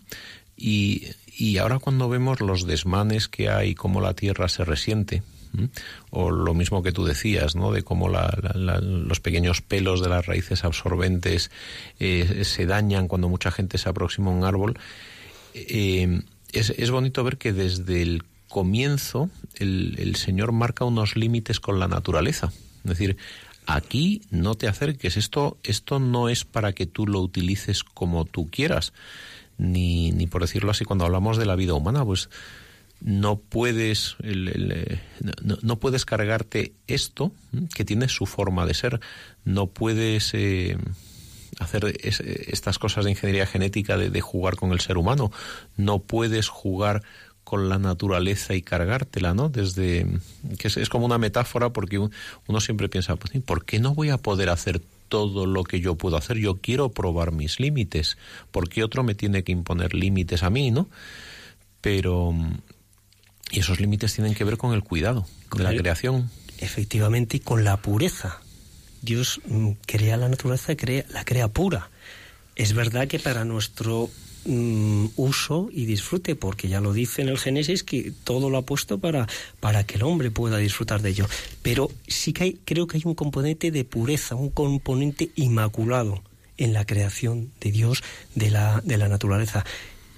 [0.58, 1.06] Y,
[1.38, 5.22] y ahora cuando vemos los desmanes que hay, cómo la tierra se resiente,
[6.10, 7.72] o lo mismo que tú decías, ¿no?
[7.72, 11.50] De cómo los pequeños pelos de las raíces absorbentes
[11.98, 14.78] eh, se dañan cuando mucha gente se aproxima a un árbol.
[15.54, 21.88] Eh, es, bonito ver que desde el comienzo el, Señor marca unos límites con la
[21.88, 22.52] naturaleza.
[22.84, 23.16] Es decir,
[23.66, 28.48] aquí no te acerques, esto, esto no es para que tú lo utilices como tú
[28.50, 28.92] quieras,
[29.58, 32.30] ni, ni por decirlo así, cuando hablamos de la vida humana, pues
[33.00, 35.00] no puedes eh,
[35.62, 37.32] no, puedes cargarte esto
[37.74, 39.00] que tiene su forma de ser.
[39.44, 40.76] No puedes eh,
[41.58, 45.30] hacer estas cosas de ingeniería genética de, jugar con el ser humano.
[45.76, 47.02] No puedes jugar
[47.44, 49.48] con la naturaleza y cargártela, ¿no?
[49.48, 50.06] Desde
[50.58, 54.18] que es, como una metáfora porque uno siempre piensa, pues, ¿por qué no voy a
[54.18, 58.18] poder hacer todo lo que yo puedo hacer, yo quiero probar mis límites,
[58.50, 60.88] porque otro me tiene que imponer límites a mí, ¿no?
[61.80, 62.34] Pero
[63.50, 66.30] y esos límites tienen que ver con el cuidado de la creación.
[66.58, 68.40] Efectivamente, y con la pureza.
[69.02, 71.90] Dios mm, crea la naturaleza, crea, la crea pura.
[72.56, 74.10] Es verdad que para nuestro
[74.44, 78.62] mm, uso y disfrute, porque ya lo dice en el Génesis que todo lo ha
[78.62, 79.28] puesto para,
[79.60, 81.28] para que el hombre pueda disfrutar de ello.
[81.62, 86.22] Pero sí que hay, creo que hay un componente de pureza, un componente inmaculado
[86.56, 88.02] en la creación de Dios,
[88.34, 89.64] de la, de la naturaleza.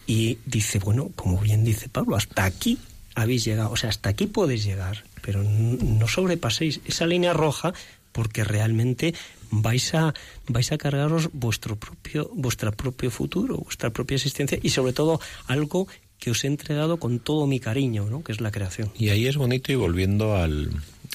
[0.07, 2.79] Y dice, bueno, como bien dice Pablo, hasta aquí
[3.23, 7.73] habéis llegado, o sea, hasta aquí podéis llegar, pero no sobrepaséis esa línea roja
[8.13, 9.15] porque realmente
[9.51, 10.15] vais a
[10.49, 15.87] vais a cargaros vuestro propio vuestro propio futuro, vuestra propia existencia y sobre todo algo
[16.19, 18.23] que os he entregado con todo mi cariño, ¿no?
[18.23, 18.93] que es la creación.
[18.97, 20.71] Y ahí es bonito y volviendo al,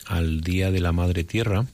[0.05, 1.67] al Día de la Madre Tierra,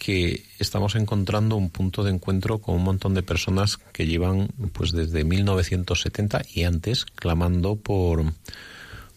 [0.00, 4.90] que estamos encontrando un punto de encuentro con un montón de personas que llevan pues
[4.90, 8.24] desde 1970 y antes clamando por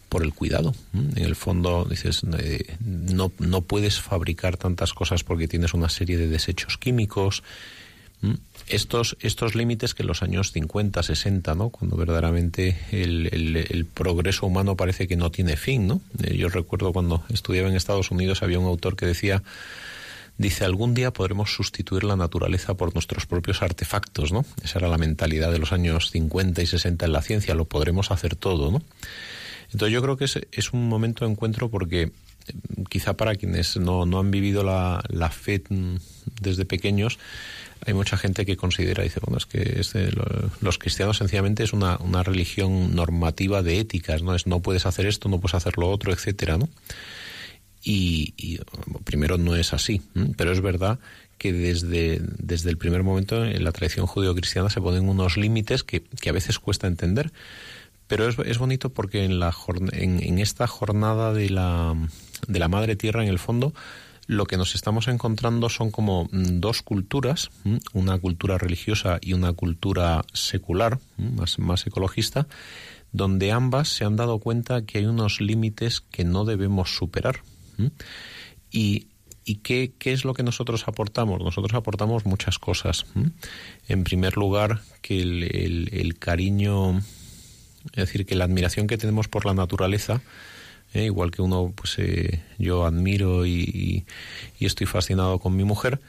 [0.08, 0.74] por el cuidado.
[0.92, 6.16] En el fondo, dices, eh, no, no puedes fabricar tantas cosas porque tienes una serie
[6.16, 7.42] de desechos químicos.
[8.68, 11.68] Estos, estos límites que en los años 50, 60, ¿no?
[11.68, 15.86] cuando verdaderamente el, el, progreso humano parece que no tiene fin.
[15.86, 16.00] ¿no?
[16.22, 19.42] Eh, yo recuerdo cuando estudiaba en Estados Unidos había un autor que decía
[20.38, 24.44] dice algún día podremos sustituir la naturaleza por nuestros propios artefactos, ¿no?
[24.62, 28.10] Esa era la mentalidad de los años 50 y 60 en la ciencia, lo podremos
[28.10, 28.82] hacer todo, ¿no?
[29.72, 33.76] Entonces yo creo que es, es un momento de encuentro porque mm, quizá para quienes
[33.76, 35.62] no, no han vivido la, la, fe
[36.40, 37.18] desde pequeños,
[37.86, 40.08] hay mucha gente que considera, dice, bueno, es que este,
[40.60, 44.34] los cristianos sencillamente es una, religión normativa de éticas, ¿no?
[44.34, 46.68] Es no puedes hacer esto, no puedes hacer lo otro, etcétera, ¿no?
[47.82, 48.58] Y, y
[49.04, 50.00] primero no es así,
[50.38, 50.98] pero es verdad
[51.36, 56.02] que desde, desde el primer momento en la tradición judío-cristiana se ponen unos límites que
[56.26, 57.30] a veces cuesta entender
[58.06, 59.54] pero es, es bonito porque en, la,
[59.92, 61.94] en, en esta jornada de la,
[62.46, 63.72] de la Madre Tierra, en el fondo,
[64.26, 69.32] lo que nos estamos encontrando son como mm, dos culturas, mm, una cultura religiosa y
[69.32, 72.46] una cultura secular, mm, más, más ecologista,
[73.12, 77.42] donde ambas se han dado cuenta que hay unos límites que no debemos superar.
[78.70, 79.06] Y,
[79.44, 81.40] y qué, qué, es lo que nosotros aportamos?
[81.40, 83.06] Nosotros aportamos muchas cosas.
[83.88, 87.00] En primer lugar, que el, cariño
[87.92, 90.20] es decir, que la admiración que tenemos por la naturaleza,
[90.92, 94.04] eh, igual que uno, pues eh, yo admiro y,
[94.60, 96.00] estoy fascinado con mi mujer,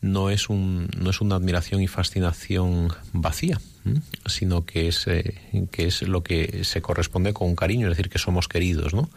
[0.00, 3.60] no es, un, no es una admiración y fascinación vacía,
[4.26, 8.10] sino que es, eh, que es lo que se corresponde con un cariño, es decir,
[8.10, 9.08] que somos queridos, ¿no?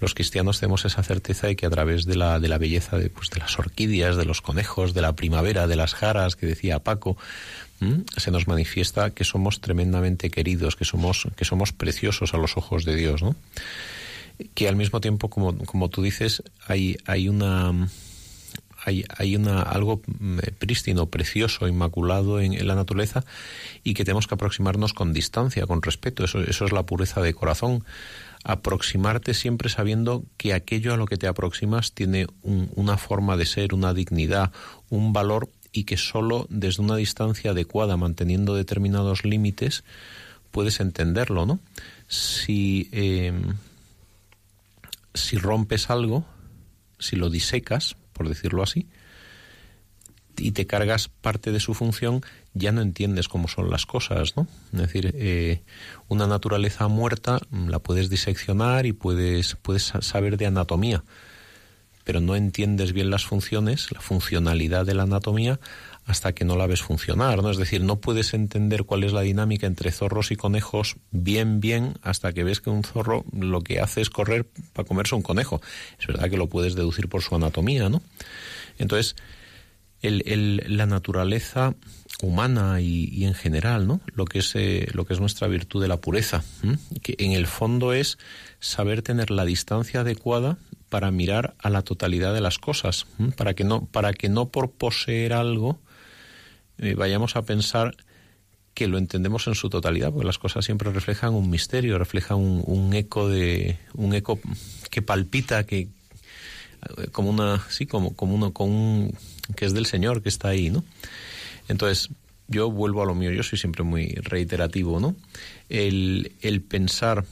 [0.00, 3.10] Los cristianos tenemos esa certeza de que a través de la, de la belleza de,
[3.10, 6.78] pues, de las orquídeas, de los conejos, de la primavera, de las jaras, que decía
[6.78, 7.16] Paco,
[8.16, 12.84] se nos manifiesta que somos tremendamente queridos, que somos, que somos preciosos a los ojos
[12.84, 13.36] de Dios, ¿no?
[14.54, 17.88] Que al mismo tiempo, como, como tú dices, hay, hay una
[18.84, 23.24] hay, hay una, algo mm, prístino, precioso, inmaculado en, la naturaleza
[23.84, 26.24] y que tenemos que aproximarnos con distancia, con respeto.
[26.24, 27.84] Eso, eso es la pureza de corazón.
[28.44, 33.74] Aproximarte siempre sabiendo que aquello a lo que te aproximas tiene una forma de ser,
[33.74, 34.52] una dignidad,
[34.90, 39.84] un valor y que solo desde una distancia adecuada, manteniendo determinados límites,
[40.50, 41.60] puedes entenderlo, ¿no?
[42.06, 43.54] Si, em,
[45.14, 46.24] si rompes algo,
[46.98, 48.86] si lo disecas, por decirlo así,
[50.36, 52.22] y te cargas parte de su función,
[52.58, 54.46] ya no entiendes cómo son las cosas, ¿no?
[54.72, 55.62] Es decir, eh,
[56.08, 61.04] una naturaleza muerta la puedes diseccionar y puedes, puedes saber de anatomía,
[62.04, 65.60] pero no entiendes bien las funciones, la funcionalidad de la anatomía,
[66.08, 67.50] hasta que no la ves funcionar, ¿no?
[67.50, 71.98] Es decir, no puedes entender cuál es la dinámica entre zorros y conejos bien, bien,
[72.02, 75.60] hasta que ves que un zorro lo que hace es correr para comerse un conejo.
[76.00, 78.00] Es verdad que lo puedes deducir por su anatomía, ¿no?
[78.78, 79.16] Entonces,
[80.00, 81.74] la naturaleza
[82.22, 84.00] humana y, en general, ¿no?
[84.14, 86.42] Lo que es eh, lo que es nuestra virtud de la pureza,
[87.02, 88.18] que en el fondo es
[88.60, 93.64] saber tener la distancia adecuada para mirar a la totalidad de las cosas, para que
[93.64, 95.78] no, para que no por poseer algo
[96.78, 97.94] eh, vayamos a pensar
[98.74, 102.94] que lo entendemos en su totalidad, porque las cosas siempre reflejan un misterio, reflejan un,
[102.94, 104.38] eco de un eco
[104.90, 105.88] que palpita, que eh,
[107.10, 109.18] como una, sí, como como uno con un,
[109.56, 110.84] que es del Señor que está ahí, ¿no?
[111.68, 112.10] Entonces
[112.48, 115.14] yo vuelvo a lo mío, yo soy siempre muy reiterativo, ¿no?
[115.68, 116.32] El,
[116.68, 117.24] pensar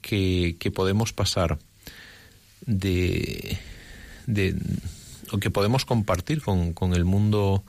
[0.00, 1.58] que, podemos pasar
[2.66, 3.58] de,
[4.26, 4.56] de
[5.40, 7.64] que podemos compartir con el mundo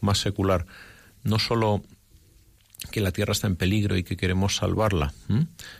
[0.00, 0.66] más secular.
[1.24, 1.82] No solo
[2.90, 5.12] que la Tierra está en peligro y que queremos salvarla,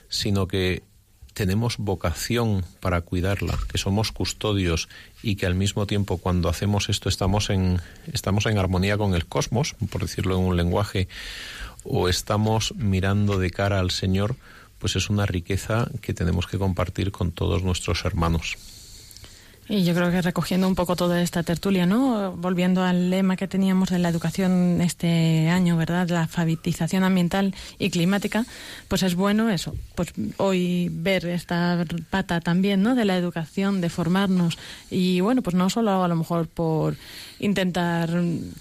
[0.08, 0.82] sino que
[1.34, 4.88] tenemos vocación para cuidarla, que somos custodios
[5.22, 7.80] y que al mismo tiempo cuando hacemos esto estamos en
[8.12, 11.08] estamos en armonía con el cosmos, por decirlo en un lenguaje,
[11.82, 14.36] o estamos mirando de cara al Señor,
[14.78, 18.56] pues es una riqueza que tenemos que compartir con todos nuestros hermanos.
[19.66, 22.32] Y yo creo que recogiendo un poco toda esta tertulia, ¿no?
[22.32, 26.06] Volviendo al lema que teníamos de la educación este año, ¿verdad?
[26.10, 28.44] La alfabetización ambiental y climática,
[28.88, 32.94] pues es bueno eso, pues hoy ver esta pata también, ¿no?
[32.94, 34.58] De la educación, de formarnos
[34.90, 36.96] y bueno, pues no solo a lo mejor por
[37.38, 38.10] intentar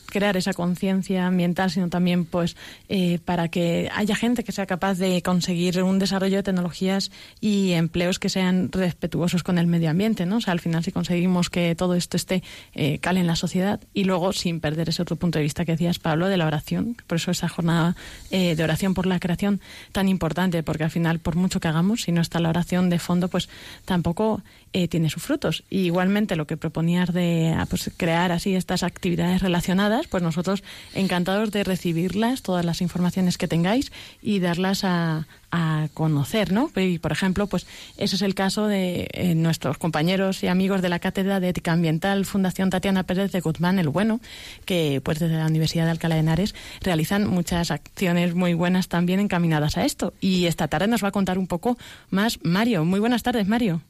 [0.05, 2.55] crear esa conciencia ambiental, sino también pues
[2.89, 7.71] eh, para que haya gente que sea capaz de conseguir un desarrollo de tecnologías y
[7.73, 10.39] empleos que sean respetuosos con el medio ambiente, ¿no?
[10.45, 14.59] Al final conseguimos que todo esto esté eh, cale en la sociedad y luego sin
[14.59, 17.49] perder ese otro punto de vista que decías Pablo de la oración, por eso esa
[17.49, 17.95] jornada
[18.31, 19.59] eh, de oración por la creación
[19.91, 22.99] tan importante, porque al final por mucho que hagamos, si no está la oración de
[22.99, 23.49] fondo, pues
[23.85, 24.41] tampoco
[24.73, 25.63] eh, tiene sus frutos.
[25.69, 30.63] Y igualmente lo que proponías de ah, pues, crear así estas actividades relacionadas, pues nosotros
[30.93, 33.91] encantados de recibirlas, todas las informaciones que tengáis
[34.21, 36.71] y darlas a, a conocer, ¿no?
[36.75, 40.89] Y, por ejemplo, pues ese es el caso de eh, nuestros compañeros y amigos de
[40.89, 44.19] la Cátedra de Ética Ambiental Fundación Tatiana Pérez de Guzmán el Bueno,
[44.65, 49.19] que pues desde la Universidad de Alcalá de Henares realizan muchas acciones muy buenas también
[49.19, 50.13] encaminadas a esto.
[50.19, 51.77] Y esta tarde nos va a contar un poco
[52.09, 52.83] más Mario.
[52.83, 53.81] Muy buenas tardes, Mario.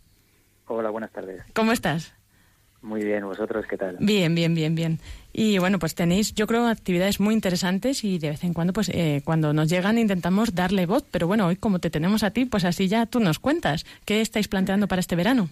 [0.68, 1.44] Hola, buenas tardes.
[1.54, 2.14] ¿Cómo estás?
[2.82, 3.96] Muy bien, ¿vosotros qué tal?
[4.02, 5.00] Bien, bien, bien, bien.
[5.36, 8.90] Y bueno, pues tenéis, yo creo, actividades muy interesantes y de vez en cuando, pues
[8.90, 12.46] eh, cuando nos llegan intentamos darle voz, pero bueno, hoy como te tenemos a ti,
[12.46, 13.84] pues así ya tú nos cuentas.
[14.06, 15.50] ¿Qué estáis planteando para este verano?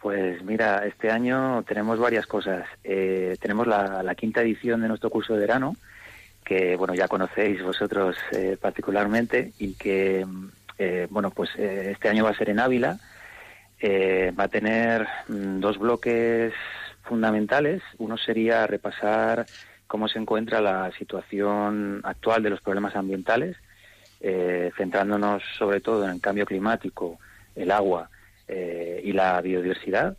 [0.00, 2.66] Pues mira, este año tenemos varias cosas.
[2.82, 5.76] Eh, tenemos la, quinta edición de nuestro curso de verano,
[6.42, 10.26] que bueno, ya conocéis vosotros eh, particularmente y que,
[11.10, 12.98] bueno, pues este año va a ser en Ávila
[13.86, 16.54] eh, va a tener mm, dos bloques
[17.04, 17.82] fundamentales.
[17.98, 19.46] Uno sería repasar
[19.86, 23.56] cómo se encuentra la situación actual de los problemas ambientales,
[24.20, 27.18] eh, centrándonos sobre todo en el cambio climático,
[27.54, 28.10] el agua
[28.48, 30.16] eh, y la biodiversidad.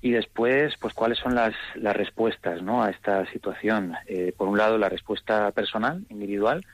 [0.00, 2.82] Y después, pues cuáles son las, las respuestas ¿no?
[2.82, 3.94] a esta situación.
[4.36, 6.64] por un lado, la respuesta personal, individual,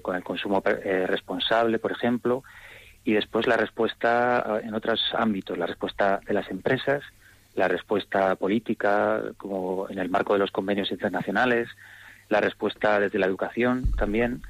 [0.00, 2.42] con el consumo responsable, por ejemplo,
[3.04, 7.02] y después la respuesta en otros ámbitos, la respuesta de las empresas,
[7.58, 11.68] la respuesta política, como en el marco de los convenios internacionales,
[12.28, 14.42] la respuesta desde la educación también.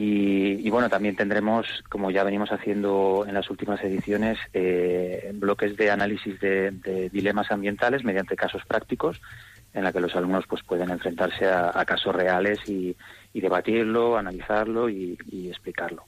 [0.00, 5.90] Y, bueno, también tendremos, como ya venimos haciendo en las últimas ediciones, eh, bloques de
[5.90, 9.20] análisis de, dilemas ambientales mediante casos prácticos,
[9.74, 12.94] en la que los alumnos pues pueden enfrentarse a, casos reales y,
[13.32, 15.16] debatirlo, analizarlo y
[15.48, 16.04] explicarlo.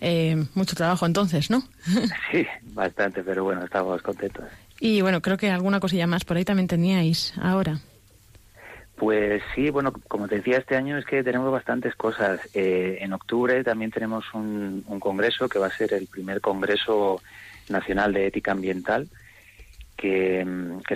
[0.00, 1.62] Eh, mucho trabajo entonces, ¿no?
[2.30, 4.44] sí, bastante, pero bueno, estamos contentos.
[4.84, 7.78] Y bueno, creo que alguna cosilla más por ahí también teníais ahora.
[8.96, 12.40] Pues sí, bueno, como te decía, este año es que tenemos bastantes cosas.
[12.52, 17.22] Eh, en octubre también tenemos un, congreso que va a ser el primer congreso
[17.68, 19.06] nacional de ética ambiental
[19.96, 20.44] que,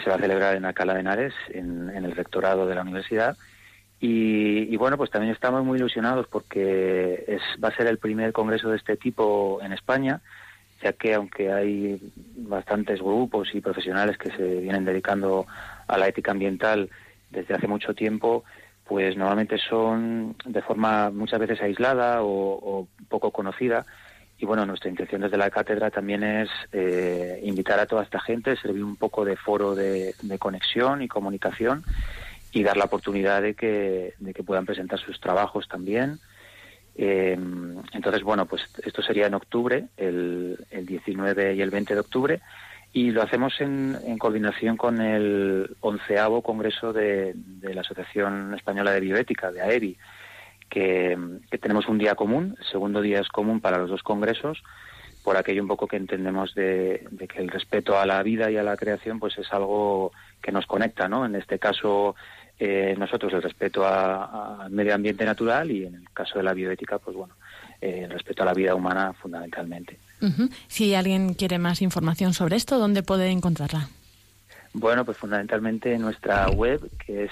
[0.02, 3.36] se va a celebrar en Alcalá de Henares, en el rectorado de la universidad
[3.98, 8.68] y, bueno, pues también estamos muy ilusionados porque es, va a ser el primer congreso
[8.68, 10.20] de este tipo en España,
[10.82, 12.00] ya que aunque hay
[12.36, 15.46] bastantes grupos y profesionales que se vienen dedicando
[15.86, 16.90] a la ética ambiental
[17.30, 18.44] desde hace mucho tiempo,
[18.84, 23.84] pues normalmente son de forma muchas veces aislada o, poco conocida.
[24.38, 28.56] Y bueno, nuestra intención desde la cátedra también es eh, invitar a toda esta gente,
[28.56, 31.84] servir un poco de foro de conexión y comunicación
[32.56, 36.18] y dar la oportunidad de que, de que puedan presentar sus trabajos también.
[36.98, 37.36] Eh,
[37.92, 42.40] entonces, bueno, pues esto sería en octubre, el, el 19 y el 20 de octubre,
[42.92, 48.92] y lo hacemos en, en coordinación con el onceavo Congreso de, de, la Asociación Española
[48.92, 49.98] de Bioética, de AEBI,
[50.70, 51.18] que,
[51.50, 54.62] que, tenemos un día común, el segundo día es común para los dos congresos,
[55.22, 58.56] por aquello un poco que entendemos de, de que el respeto a la vida y
[58.56, 61.26] a la creación pues es algo que nos conecta, ¿no?
[61.26, 62.14] En este caso
[62.58, 66.98] eh, nosotros el respeto al medio ambiente natural y en el caso de la bioética,
[66.98, 67.34] pues bueno,
[67.80, 69.98] eh, el respeto a la vida humana fundamentalmente.
[70.66, 73.90] Si alguien quiere más información sobre esto, ¿dónde puede encontrarla?
[74.72, 77.30] Bueno, pues fundamentalmente en nuestra web, que es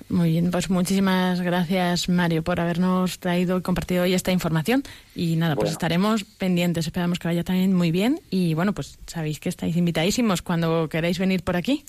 [0.08, 4.82] Muy bien, pues muchísimas gracias Mario por habernos traído y compartido hoy esta información.
[5.14, 8.20] Y nada, pues estaremos pendientes, esperamos que vaya también muy bien.
[8.30, 11.84] Y bueno, pues sabéis que estáis invitadísimos cuando queráis venir por aquí.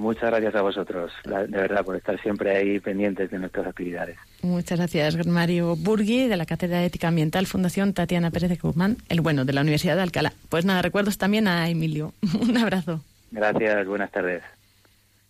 [0.00, 4.16] Muchas gracias a vosotros, de verdad, por estar siempre ahí pendientes de nuestras actividades.
[4.40, 8.96] Muchas gracias, Mario Burgui, de la Cátedra de Ética Ambiental, Fundación Tatiana Pérez de Guzmán,
[9.10, 10.32] el bueno, de la Universidad de Alcalá.
[10.48, 12.14] Pues nada, recuerdos también a Emilio.
[12.40, 13.04] Un abrazo.
[13.30, 14.42] Gracias, buenas tardes.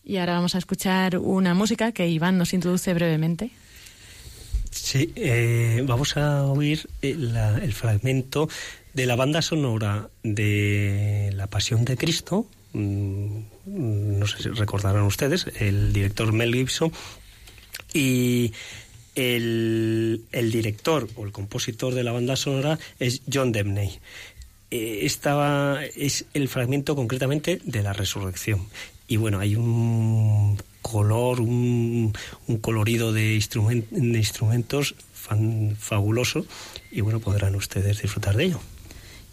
[0.05, 3.51] Y ahora vamos a escuchar una música que Iván nos introduce brevemente.
[4.71, 8.49] Sí, eh, vamos a oír el, el fragmento
[8.95, 13.39] de la banda sonora de La Pasión de Cristo, mm,
[13.71, 16.93] no sé si recordarán ustedes, el director Mel Gibson
[17.93, 18.53] y
[19.15, 23.99] el, director o el compositor de la banda sonora es John Debney.
[24.71, 28.67] Eh, esta es el fragmento concretamente de la resurrección.
[29.09, 32.13] Y bueno, hay un color, un,
[32.61, 34.95] colorido de, instrumentos
[35.79, 36.45] fabuloso
[36.91, 38.61] y bueno, podrán ustedes disfrutar de ello.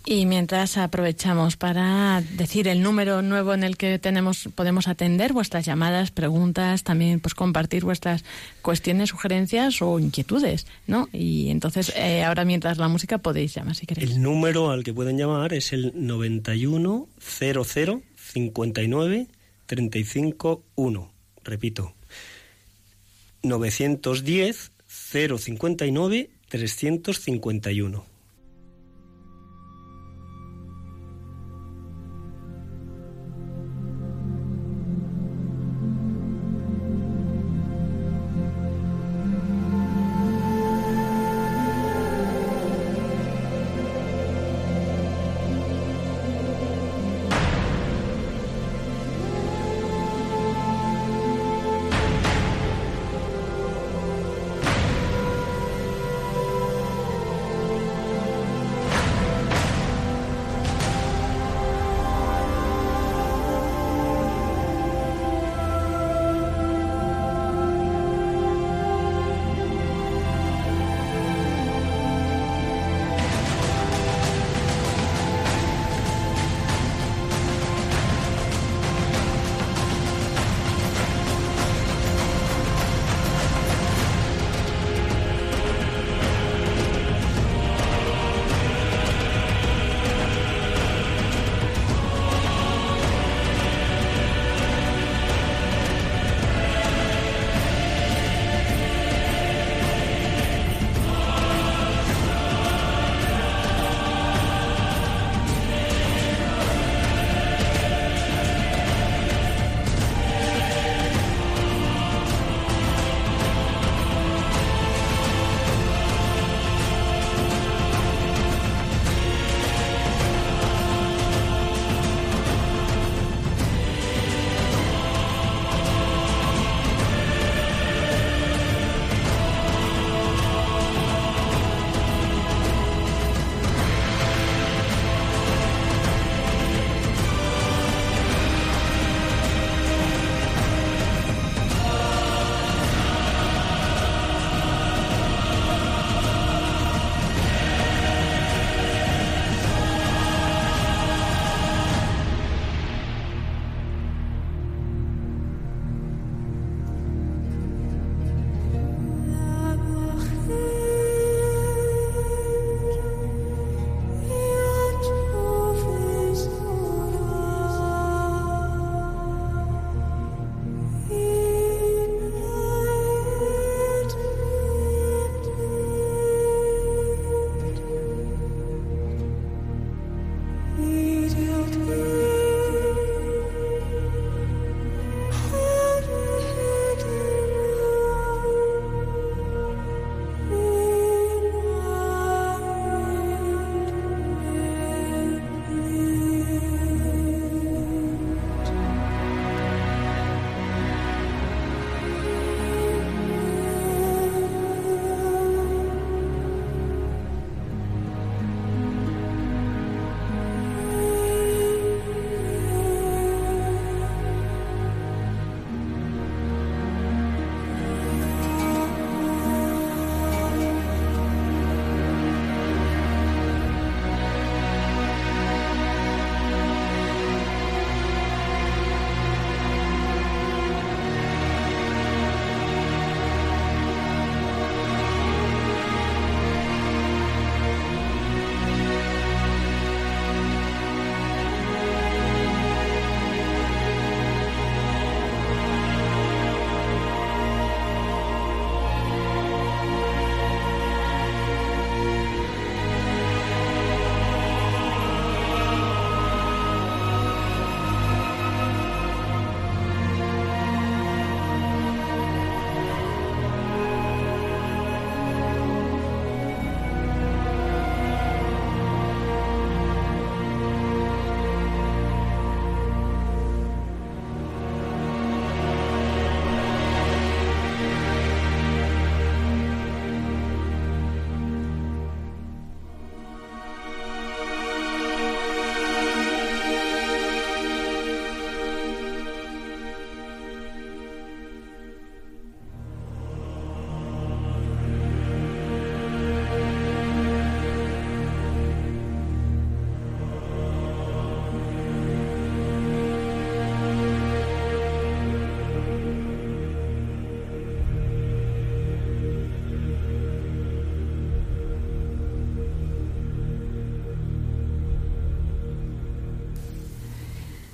[0.09, 5.65] Y mientras aprovechamos para decir el número nuevo en el que tenemos podemos atender vuestras
[5.65, 8.23] llamadas, preguntas, también pues compartir vuestras
[8.61, 11.09] cuestiones, sugerencias o inquietudes, ¿no?
[11.11, 14.11] Y entonces eh, ahora mientras la música podéis llamar si queréis.
[14.11, 17.65] El número al que pueden llamar es el 91 00
[18.15, 19.27] 59
[19.65, 21.11] 35 1.
[21.43, 21.95] Repito.
[23.43, 28.16] 910 059 351.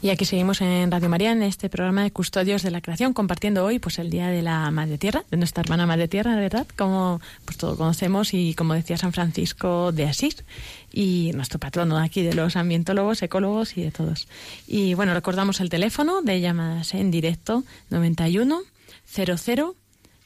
[0.03, 3.63] Y aquí seguimos en Radio María en este programa de Custodios de la Creación, compartiendo
[3.63, 6.67] hoy pues el Día de la Madre Tierra, de nuestra hermana Madre Tierra, ¿verdad?
[6.77, 10.43] Como pues todos conocemos y como decía San Francisco de Asís
[10.91, 14.27] y nuestro patrono aquí de los ambientólogos, ecólogos y de todos.
[14.67, 18.59] Y bueno, recordamos el teléfono de llamadas en directo 91
[19.07, 19.75] 00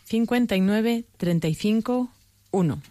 [0.05, 2.09] 59 35
[2.49, 2.81] 1.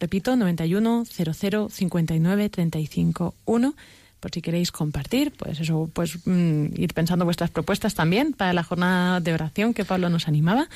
[0.00, 3.74] Repito, 91 00 59 35 1
[4.22, 8.62] por si queréis compartir, pues eso, pues mm, ir pensando vuestras propuestas también para la
[8.62, 10.68] jornada de oración que Pablo nos animaba.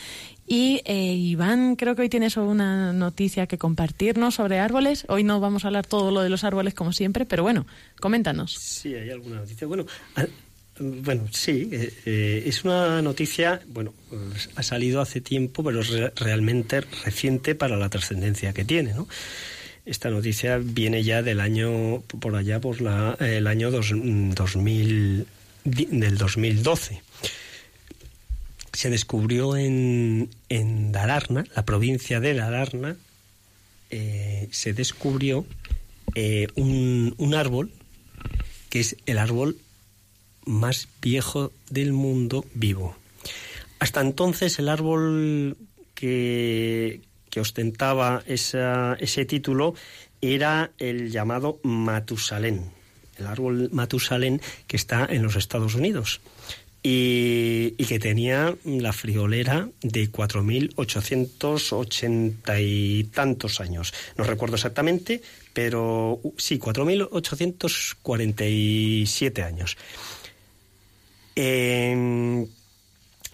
[0.48, 5.06] Y eh, Iván, creo que hoy tienes una noticia que compartirnos sobre árboles.
[5.08, 7.68] Hoy no vamos a hablar todo lo de los árboles como siempre, pero bueno,
[8.00, 8.52] coméntanos.
[8.54, 9.68] Sí, hay alguna noticia.
[9.68, 9.86] Bueno,
[10.80, 15.90] bueno, sí, eh, eh, es una noticia, bueno, pues, ha salido hace tiempo, pero es
[16.16, 19.06] realmente reciente para la trascendencia que tiene, ¿no?
[19.86, 22.76] Esta noticia viene ya del año, por allá, por
[23.20, 25.26] el año dos, 2000,
[25.64, 27.02] del 2012.
[28.72, 32.96] Se descubrió en, en Dalarna, la provincia de Dalarna,
[33.90, 35.46] eh, se descubrió
[36.16, 37.70] eh, un, un árbol
[38.68, 39.56] que es el árbol
[40.44, 42.96] más viejo del mundo vivo.
[43.78, 45.56] Hasta entonces el árbol
[45.94, 47.00] que,
[47.36, 49.74] que ostentaba ese título
[50.22, 52.70] era el llamado Matusalén,
[53.18, 56.22] el árbol Matusalén que está en los Estados Unidos.
[56.82, 63.92] Y, que tenía la friolera de 4.880 y tantos años.
[64.16, 65.20] No recuerdo exactamente,
[65.52, 69.76] pero sí, 4.847 años.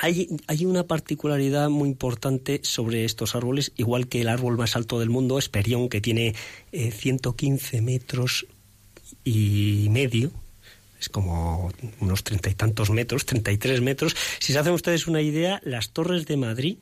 [0.03, 5.11] Hay, una particularidad muy importante sobre estos árboles, igual que el árbol más alto del
[5.11, 6.35] mundo, Esperión, que tiene
[6.73, 8.47] 115 eh, metros
[9.23, 10.33] y medio,
[11.01, 14.17] es como unos treinta y tantos metros, 33 metros.
[14.41, 16.79] Si se hacen ustedes una idea, las torres de Madrid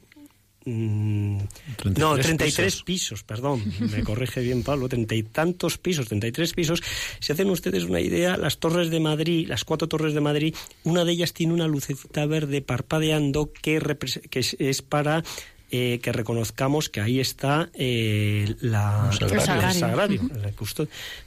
[0.66, 1.38] Mm,
[1.96, 3.22] no, 33 pisos.
[3.22, 6.82] perdón, me corrige bien Pablo, treinta y tantos pisos, 33 pisos.
[7.18, 10.54] Si hacen ustedes una idea, las torres de Madrid, las cuatro torres de Madrid,
[10.84, 13.80] una de ellas tiene una lucecita verde parpadeando que,
[14.30, 15.22] que es, para
[15.70, 19.40] eh, que reconozcamos que ahí está eh, la, el
[19.74, 20.20] sagrario,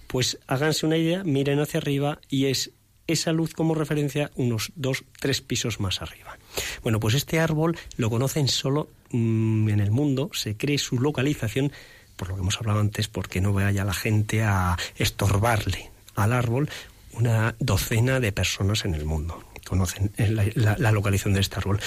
[0.07, 2.71] Pues háganse una idea, miren hacia arriba y es
[3.07, 6.37] esa luz como referencia unos dos, tres pisos más arriba.
[6.81, 11.71] Bueno, pues este árbol lo conocen solo mm, en el mundo, se cree su localización,
[12.15, 16.69] por lo que hemos hablado antes, porque no vaya la gente a estorbarle al árbol
[17.13, 19.43] una docena de personas en el mundo.
[19.67, 21.79] Conocen la, localización de este árbol.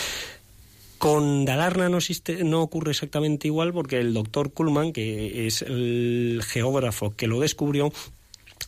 [0.98, 6.42] Con Dalarna no, existe, no ocurre exactamente igual porque el doctor Kuhlmann, que es el
[6.46, 7.92] geógrafo que lo descubrió,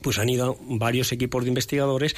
[0.02, 2.14] pues han ido varios equipos de investigadores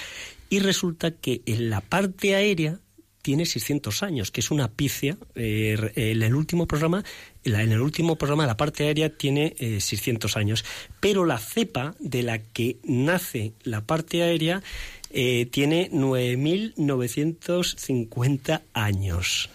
[0.49, 2.79] y resulta que en la parte aérea
[3.23, 5.17] tiene 600 años, que es una picia.
[5.35, 7.03] Eh, en el último programa,
[7.45, 10.65] en el último programa la parte aérea tiene 600 eh, años,
[11.01, 14.63] pero la cepa de la que nace la parte aérea
[15.11, 19.51] eh, tiene 9.950 años.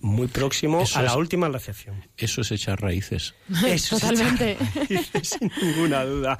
[0.00, 2.04] Muy próximo a la última glaciación.
[2.16, 3.34] Eso es echar raíces.
[3.66, 4.56] Eso Totalmente.
[5.22, 6.38] sin ninguna duda.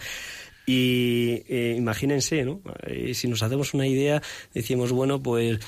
[0.64, 1.42] Y
[1.76, 2.61] imagínense, ¿no?
[3.14, 4.22] si nos hacemos una idea,
[4.55, 5.59] decimos, bueno, pues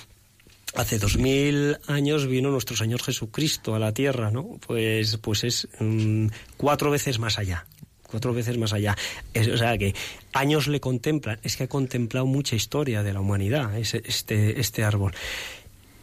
[0.74, 4.58] hace dos mil años vino nuestro Señor Jesucristo a la tierra, ¿no?
[4.66, 7.66] Pues, pues es mm, cuatro veces más allá.
[8.02, 8.96] Cuatro veces más allá.
[9.36, 9.94] o sea que
[10.32, 11.38] años le contemplan.
[11.44, 15.14] Es que ha contemplado mucha historia de la humanidad, este, este árbol.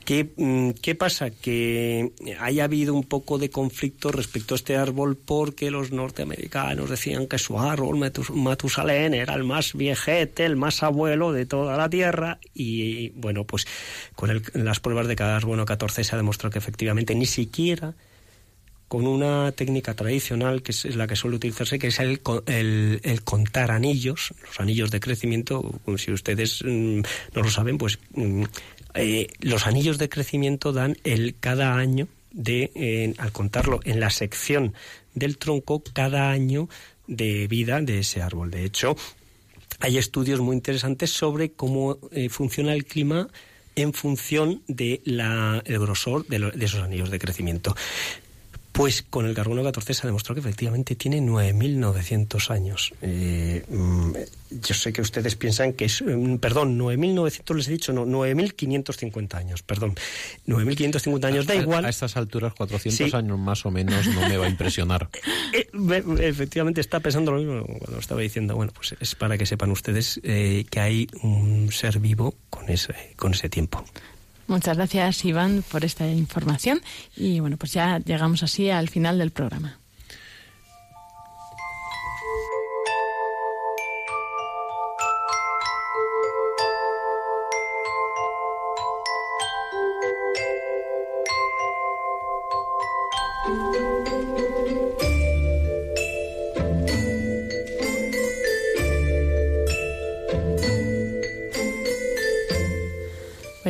[0.09, 1.31] Mm, ¿Qué, pasa?
[1.31, 7.27] Que haya habido un poco de conflicto respecto a este árbol porque los norteamericanos decían
[7.27, 7.97] que su árbol,
[8.33, 13.67] Matusalén, era el más viejete, el más abuelo de toda la Tierra y, bueno, pues
[14.15, 17.93] con las pruebas de carbono 14 se ha demostrado que efectivamente ni siquiera
[18.87, 23.71] con una técnica tradicional que es la que suele utilizarse, que es el, el, contar
[23.71, 27.01] anillos, los anillos de crecimiento, si ustedes mm,
[27.33, 28.43] no lo saben, pues mm,
[28.93, 34.73] eh, los anillos de crecimiento dan el cada año de, al contarlo en la sección
[35.13, 36.69] del tronco, cada año
[37.07, 38.51] de vida de ese árbol.
[38.51, 38.95] De hecho,
[39.79, 43.29] hay estudios muy interesantes sobre cómo eh, funciona el clima
[43.75, 47.75] en función del grosor de, esos anillos de crecimiento.
[48.77, 52.93] Pues con el carbono 14 se ha demostrado que efectivamente tiene 9.900 años.
[53.01, 54.11] Eh, mm,
[54.51, 59.33] yo sé que ustedes piensan que es, mm, perdón, 9.900 les he dicho, no, 9.550
[59.33, 59.95] años, perdón.
[60.45, 61.85] 9.550 años, da igual.
[61.85, 65.09] A, estas alturas, 400 años más o menos no me va a impresionar.
[65.53, 65.69] Eh,
[66.19, 70.19] efectivamente está pensando lo mismo cuando estaba diciendo, bueno, pues es para que sepan ustedes
[70.23, 73.83] eh, que hay un ser vivo con ese, con ese tiempo.
[74.47, 76.81] Muchas gracias, Iván, por esta información.
[77.15, 79.77] Y bueno, pues ya llegamos así al final del programa.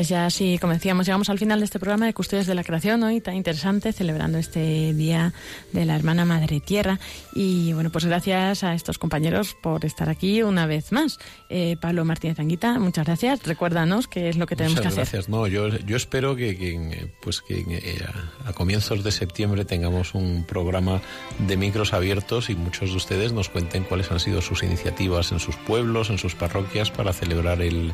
[0.07, 2.63] Pues ya así, como decíamos, llegamos al final de este programa de Custodios de la
[2.63, 5.33] Creación, hoy tan interesante, celebrando este Día
[5.73, 6.97] de la Hermana Madre Tierra.
[7.35, 11.19] Y bueno, pues gracias a estos compañeros por estar aquí una vez más.
[11.49, 13.43] Eh, Pablo Martínez Anguita, muchas gracias.
[13.43, 14.99] Recuérdanos qué es lo que tenemos que hacer.
[14.99, 18.01] Gracias, no, yo, yo espero que, pues que eh,
[18.45, 21.01] a comienzos de septiembre tengamos un programa
[21.37, 25.41] de micros abiertos y muchos de ustedes nos cuenten cuáles han sido sus iniciativas en
[25.41, 27.91] sus pueblos, en sus parroquias para celebrar el,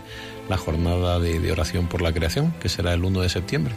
[0.47, 3.74] la jornada de, de oración por la creación, que será el 1 de septiembre.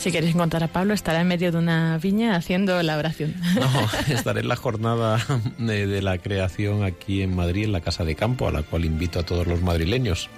[0.00, 3.34] Si queréis encontrar a Pablo, estará en medio de una viña haciendo la oración.
[3.54, 3.68] No,
[4.14, 5.18] estaré en la jornada
[5.58, 9.20] de, la creación aquí en Madrid, en la Casa de Campo, a la cual invito
[9.20, 10.30] a todos los madrileños.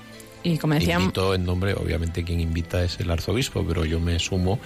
[0.43, 1.05] Y como decíamos...
[1.07, 4.59] Invito en nombre, obviamente quien invita es el arzobispo, pero yo me sumo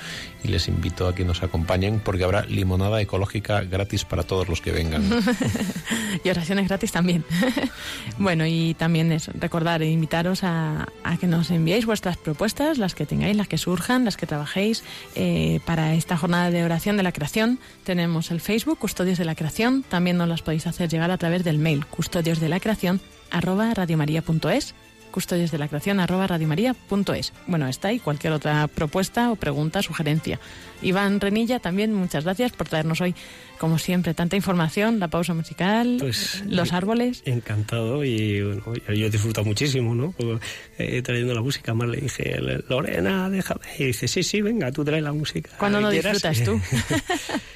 [0.43, 4.61] y les invito a que nos acompañen porque habrá limonada ecológica gratis para todos los
[4.61, 5.03] que vengan.
[6.25, 7.25] y oraciones gratis también.
[8.19, 10.87] bueno, y también es recordar e invitaros a,
[11.21, 14.83] que nos enviéis vuestras propuestas, las que tengáis, las que surjan, las que trabajéis
[15.15, 17.59] eh, para esta jornada de oración de la creación.
[17.85, 21.45] Tenemos el Facebook, Custodios de la Creación, también nos las podéis hacer llegar a través
[21.45, 23.01] del mail, custodios de la creación,
[23.31, 24.75] arroba radiomaria.es
[25.11, 27.33] custodios de la creación arroba radiomaria.es.
[27.47, 30.39] Bueno, está y cualquier otra propuesta o pregunta, sugerencia.
[30.83, 33.15] Iván Renilla, también muchas gracias por traernos hoy,
[33.59, 37.23] como siempre, tanta información, la pausa musical, pues, los árboles.
[37.25, 40.15] Encantado y bueno, yo, disfruto muchísimo, ¿no?
[40.79, 42.37] Eh, trayendo la música, más le dije,
[42.69, 43.61] Lorena, déjame.
[43.79, 45.51] Y dice, sí, sí, venga, tú trae la música.
[45.59, 46.61] ¿Cuándo no disfrutas tú?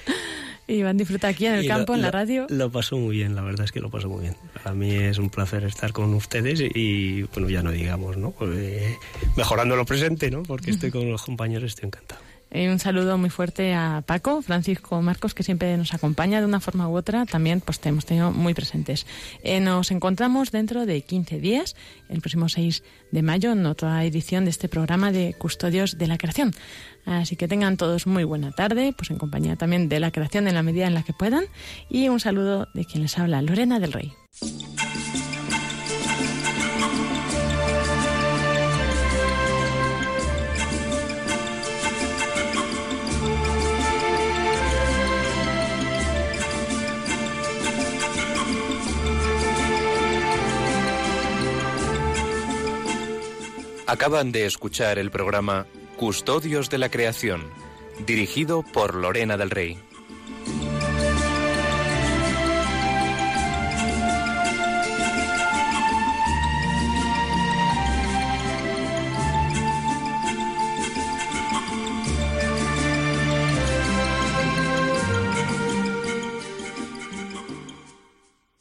[0.75, 2.47] Iván disfruta aquí en el campo, en la radio.
[2.49, 4.37] Lo paso muy bien, la verdad es que lo paso muy bien.
[4.55, 8.35] Para mí es un placer estar con ustedes y, bueno, ya no digamos, ¿no?
[8.43, 8.97] Eh,
[9.37, 10.43] mejorando lo presente, ¿no?
[10.43, 12.21] Porque estoy con los compañeros, estoy encantado.
[12.53, 16.59] Y un saludo muy fuerte a Paco, Francisco Marcos, que siempre nos acompaña de una
[16.59, 17.25] forma u otra.
[17.25, 19.07] También pues, te hemos tenido muy presentes.
[19.45, 21.77] Eh, nos encontramos dentro de 15 días,
[22.09, 26.19] el próximo 6 de mayo, en otra edición de este programa de Custodios de la
[26.19, 26.53] Creación.
[27.05, 30.55] Así que tengan todos muy buena tarde, pues en compañía también de la creación en
[30.55, 31.45] la medida en la que puedan.
[31.89, 34.13] Y un saludo de quien les habla, Lorena del Rey.
[53.91, 55.67] Acaban de escuchar el programa
[56.01, 57.43] Custodios de la Creación,
[58.07, 59.79] dirigido por Lorena del Rey.